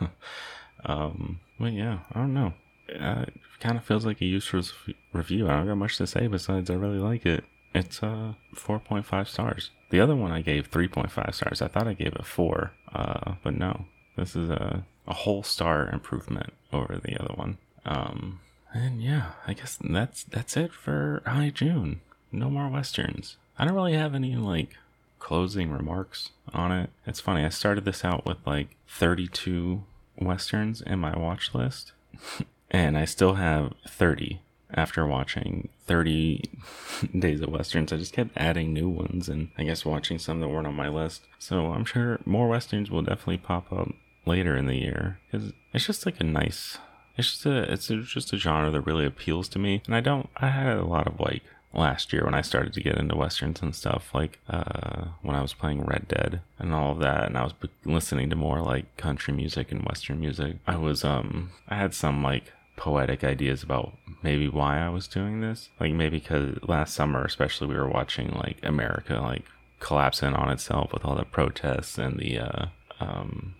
um, 0.84 1.40
but 1.58 1.72
yeah, 1.72 2.00
I 2.12 2.20
don't 2.20 2.34
know. 2.34 2.54
Uh, 2.88 3.24
it 3.26 3.34
kind 3.60 3.76
of 3.76 3.84
feels 3.84 4.06
like 4.06 4.20
a 4.20 4.26
useless 4.26 4.72
review. 5.12 5.48
I 5.48 5.56
don't 5.56 5.66
got 5.66 5.76
much 5.76 5.96
to 5.98 6.06
say 6.06 6.26
besides 6.26 6.70
I 6.70 6.74
really 6.74 6.98
like 6.98 7.26
it. 7.26 7.44
It's 7.74 8.02
uh 8.02 8.34
4.5 8.54 9.28
stars. 9.28 9.70
The 9.90 10.00
other 10.00 10.16
one 10.16 10.32
I 10.32 10.40
gave 10.40 10.70
3.5 10.70 11.34
stars. 11.34 11.62
I 11.62 11.68
thought 11.68 11.86
I 11.86 11.92
gave 11.92 12.14
it 12.14 12.24
4, 12.24 12.72
uh, 12.94 13.34
but 13.42 13.54
no. 13.54 13.86
This 14.16 14.34
is 14.34 14.48
a, 14.48 14.84
a 15.06 15.12
whole 15.14 15.42
star 15.42 15.88
improvement 15.90 16.52
over 16.72 16.98
the 17.02 17.20
other 17.20 17.34
one. 17.34 17.58
Um, 17.84 18.40
and 18.72 19.02
yeah, 19.02 19.32
I 19.46 19.52
guess 19.52 19.78
that's 19.82 20.24
that's 20.24 20.56
it 20.56 20.72
for 20.72 21.22
High 21.26 21.50
June. 21.50 22.00
No 22.32 22.50
more 22.50 22.68
westerns. 22.68 23.36
I 23.58 23.64
don't 23.64 23.74
really 23.74 23.94
have 23.94 24.14
any 24.14 24.36
like 24.36 24.76
closing 25.18 25.70
remarks 25.70 26.30
on 26.52 26.72
it. 26.72 26.90
It's 27.06 27.20
funny. 27.20 27.44
I 27.44 27.48
started 27.50 27.84
this 27.84 28.04
out 28.04 28.26
with 28.26 28.38
like 28.46 28.76
32 28.88 29.82
westerns 30.18 30.80
in 30.82 30.98
my 30.98 31.16
watch 31.16 31.54
list, 31.54 31.92
and 32.70 32.96
I 32.96 33.04
still 33.04 33.34
have 33.34 33.72
30 33.88 34.40
after 34.74 35.06
watching 35.06 35.68
30 35.86 36.42
days 37.18 37.40
of 37.40 37.50
westerns. 37.50 37.92
I 37.92 37.96
just 37.96 38.12
kept 38.12 38.36
adding 38.36 38.72
new 38.72 38.88
ones 38.88 39.28
and 39.28 39.50
i 39.56 39.64
guess 39.64 39.84
watching 39.84 40.18
some 40.18 40.40
that 40.40 40.48
weren't 40.48 40.66
on 40.66 40.74
my 40.74 40.88
list. 40.88 41.22
So 41.38 41.72
i'm 41.72 41.84
sure 41.84 42.20
more 42.24 42.48
westerns 42.48 42.90
will 42.90 43.02
definitely 43.02 43.38
pop 43.38 43.72
up 43.72 43.88
later 44.24 44.56
in 44.56 44.66
the 44.66 44.76
year 44.76 45.18
because 45.30 45.52
it's 45.72 45.86
just 45.86 46.04
like 46.04 46.20
a 46.20 46.24
nice 46.24 46.78
it's 47.16 47.30
just 47.30 47.46
a 47.46 47.72
it's 47.72 47.86
just 47.86 48.32
a 48.32 48.36
genre 48.36 48.70
that 48.70 48.80
really 48.82 49.06
appeals 49.06 49.48
to 49.50 49.58
me. 49.58 49.82
And 49.86 49.94
i 49.94 50.00
don't 50.00 50.28
i 50.36 50.48
had 50.48 50.76
a 50.76 50.84
lot 50.84 51.06
of 51.06 51.20
like 51.20 51.42
last 51.72 52.12
year 52.12 52.24
when 52.24 52.34
I 52.34 52.40
started 52.40 52.72
to 52.74 52.82
get 52.82 52.98
into 52.98 53.16
westerns 53.16 53.60
and 53.62 53.74
stuff, 53.74 54.14
like 54.14 54.38
uh, 54.48 55.06
when 55.22 55.36
I 55.36 55.42
was 55.42 55.54
playing 55.54 55.84
Red 55.84 56.08
Dead 56.08 56.40
and 56.58 56.74
all 56.74 56.92
of 56.92 56.98
that, 57.00 57.26
and 57.26 57.36
I 57.36 57.44
was 57.44 57.54
listening 57.84 58.30
to 58.30 58.36
more 58.36 58.60
like 58.60 58.96
country 58.96 59.34
music 59.34 59.70
and 59.72 59.84
western 59.84 60.20
music. 60.20 60.56
I 60.66 60.76
was 60.76 61.04
um 61.04 61.50
I 61.68 61.76
had 61.76 61.94
some 61.94 62.22
like 62.22 62.52
poetic 62.76 63.24
ideas 63.24 63.62
about 63.62 63.96
maybe 64.22 64.48
why 64.48 64.78
I 64.78 64.88
was 64.88 65.08
doing 65.08 65.40
this. 65.40 65.70
Like 65.80 65.92
maybe 65.92 66.18
because 66.18 66.58
last 66.62 66.94
summer, 66.94 67.24
especially, 67.24 67.68
we 67.68 67.76
were 67.76 67.88
watching 67.88 68.30
like 68.30 68.58
America 68.62 69.14
like 69.20 69.44
collapsing 69.80 70.34
on 70.34 70.50
itself 70.50 70.92
with 70.92 71.04
all 71.04 71.14
the 71.16 71.24
protests 71.24 71.98
and 71.98 72.18
the 72.18 72.38
uh, 72.38 72.66
um, 73.00 73.54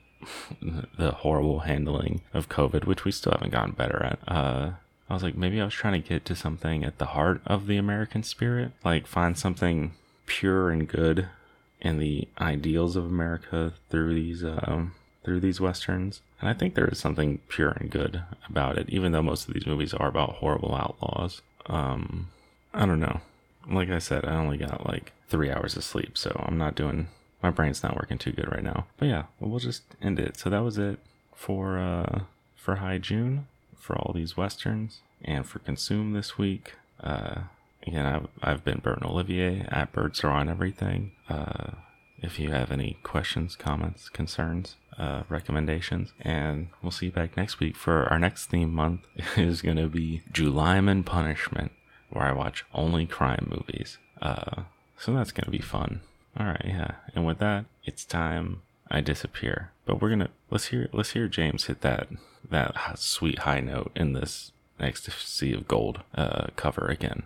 the 0.99 1.13
horrible 1.13 1.61
handling 1.61 2.21
of 2.33 2.49
COVID, 2.49 2.85
which 2.85 3.05
we 3.05 3.13
still 3.13 3.33
haven't 3.33 3.53
gotten 3.53 3.73
better 3.73 4.03
at. 4.03 4.19
Uh, 4.27 4.71
I 5.09 5.15
was 5.15 5.23
like, 5.23 5.37
maybe 5.37 5.61
I 5.61 5.65
was 5.65 5.75
trying 5.75 6.01
to 6.01 6.09
get 6.09 6.25
to 6.27 6.35
something 6.35 6.85
at 6.85 6.99
the 6.99 7.07
heart 7.07 7.41
of 7.47 7.67
the 7.67 7.77
American 7.77 8.23
spirit, 8.23 8.73
like 8.85 9.07
find 9.07 9.39
something 9.39 9.95
pure 10.27 10.71
and 10.71 10.89
good 10.89 11.29
in 11.81 11.99
the 11.99 12.27
ideals 12.41 12.97
of 12.97 13.05
America 13.05 13.73
through 13.91 14.15
these 14.15 14.45
um, 14.45 14.95
through 15.25 15.41
these 15.41 15.61
westerns. 15.61 16.23
And 16.41 16.49
I 16.49 16.55
think 16.55 16.75
there 16.75 16.89
is 16.89 16.99
something 16.99 17.39
pure 17.49 17.71
and 17.71 17.91
good 17.91 18.23
about 18.49 18.79
it, 18.79 18.89
even 18.89 19.13
though 19.13 19.23
most 19.23 19.49
of 19.49 19.55
these 19.55 19.67
movies 19.67 19.95
are 19.95 20.09
about 20.09 20.37
horrible 20.37 20.75
outlaws. 20.75 21.43
Um, 21.67 22.29
I 22.75 22.87
don't 22.87 23.01
know. 23.01 23.21
Like 23.69 23.91
I 23.91 23.99
said, 23.99 24.25
I 24.25 24.37
only 24.37 24.57
got 24.57 24.87
like 24.87 25.13
three 25.29 25.51
hours 25.51 25.77
of 25.77 25.85
sleep, 25.85 26.17
so 26.17 26.45
I'm 26.47 26.59
not 26.59 26.75
doing. 26.75 27.09
My 27.43 27.51
brain's 27.51 27.83
not 27.83 27.97
working 27.97 28.19
too 28.19 28.33
good 28.33 28.51
right 28.51 28.63
now. 28.63 28.87
But 28.97 29.07
yeah, 29.07 29.25
we'll 29.41 29.59
just 29.59 29.83
end 30.01 30.19
it. 30.19 30.37
So 30.37 30.51
that 30.51 30.63
was 30.63 30.79
it 30.79 30.99
for 31.35 31.79
uh, 31.79 32.21
for 32.57 32.77
High 32.77 32.99
June, 32.99 33.47
for 33.87 33.97
all 33.97 34.13
these 34.13 34.37
westerns, 34.37 35.01
and 35.23 35.47
for 35.47 35.61
Consume 35.61 36.13
this 36.13 36.37
week. 36.37 36.75
Uh, 37.01 37.43
again, 37.87 38.05
I've, 38.05 38.27
I've 38.43 38.65
been 38.65 38.81
Burton 38.81 39.07
Olivier 39.07 39.65
at 39.69 39.93
Birds 39.93 40.25
Are 40.25 40.31
On 40.31 40.49
Everything. 40.49 41.13
Uh, 41.29 41.73
if 42.19 42.41
you 42.41 42.51
have 42.51 42.73
any 42.73 42.99
questions, 43.05 43.55
comments, 43.55 44.09
concerns, 44.09 44.75
uh, 44.99 45.23
recommendations. 45.29 46.13
And 46.21 46.69
we'll 46.83 46.91
see 46.91 47.07
you 47.07 47.13
back 47.13 47.37
next 47.37 47.61
week 47.61 47.77
for 47.77 48.07
our 48.11 48.19
next 48.19 48.47
theme 48.47 48.73
month 48.73 49.03
is 49.37 49.63
going 49.63 49.77
to 49.77 49.89
be 49.89 50.23
Julyman 50.33 51.05
Punishment, 51.05 51.71
where 52.11 52.25
I 52.25 52.33
watch 52.33 52.65
only 52.75 53.07
crime 53.07 53.47
movies. 53.49 53.99
Uh, 54.21 54.63
so 54.99 55.15
that's 55.15 55.33
going 55.33 55.45
to 55.45 55.51
be 55.51 55.63
fun. 55.63 56.01
All 56.39 56.47
right, 56.47 56.65
yeah. 56.67 56.93
And 57.15 57.25
with 57.25 57.39
that, 57.39 57.67
it's 57.85 58.05
time 58.05 58.63
I 58.91 59.01
disappear. 59.01 59.71
But 59.87 60.03
we're 60.03 60.11
gonna 60.11 60.31
let's 60.51 60.67
hear 60.67 60.89
let's 60.93 61.13
hear 61.13 61.29
James 61.29 61.65
hit 61.65 61.81
that 61.81 62.09
that 62.51 62.99
sweet 62.99 63.41
high 63.41 63.61
note 63.61 63.93
in 63.97 64.13
this 64.13 64.53
ecstasy 64.79 65.55
of 65.55 65.67
gold 65.67 66.03
uh, 66.15 66.49
cover 66.57 66.87
again. 66.87 67.23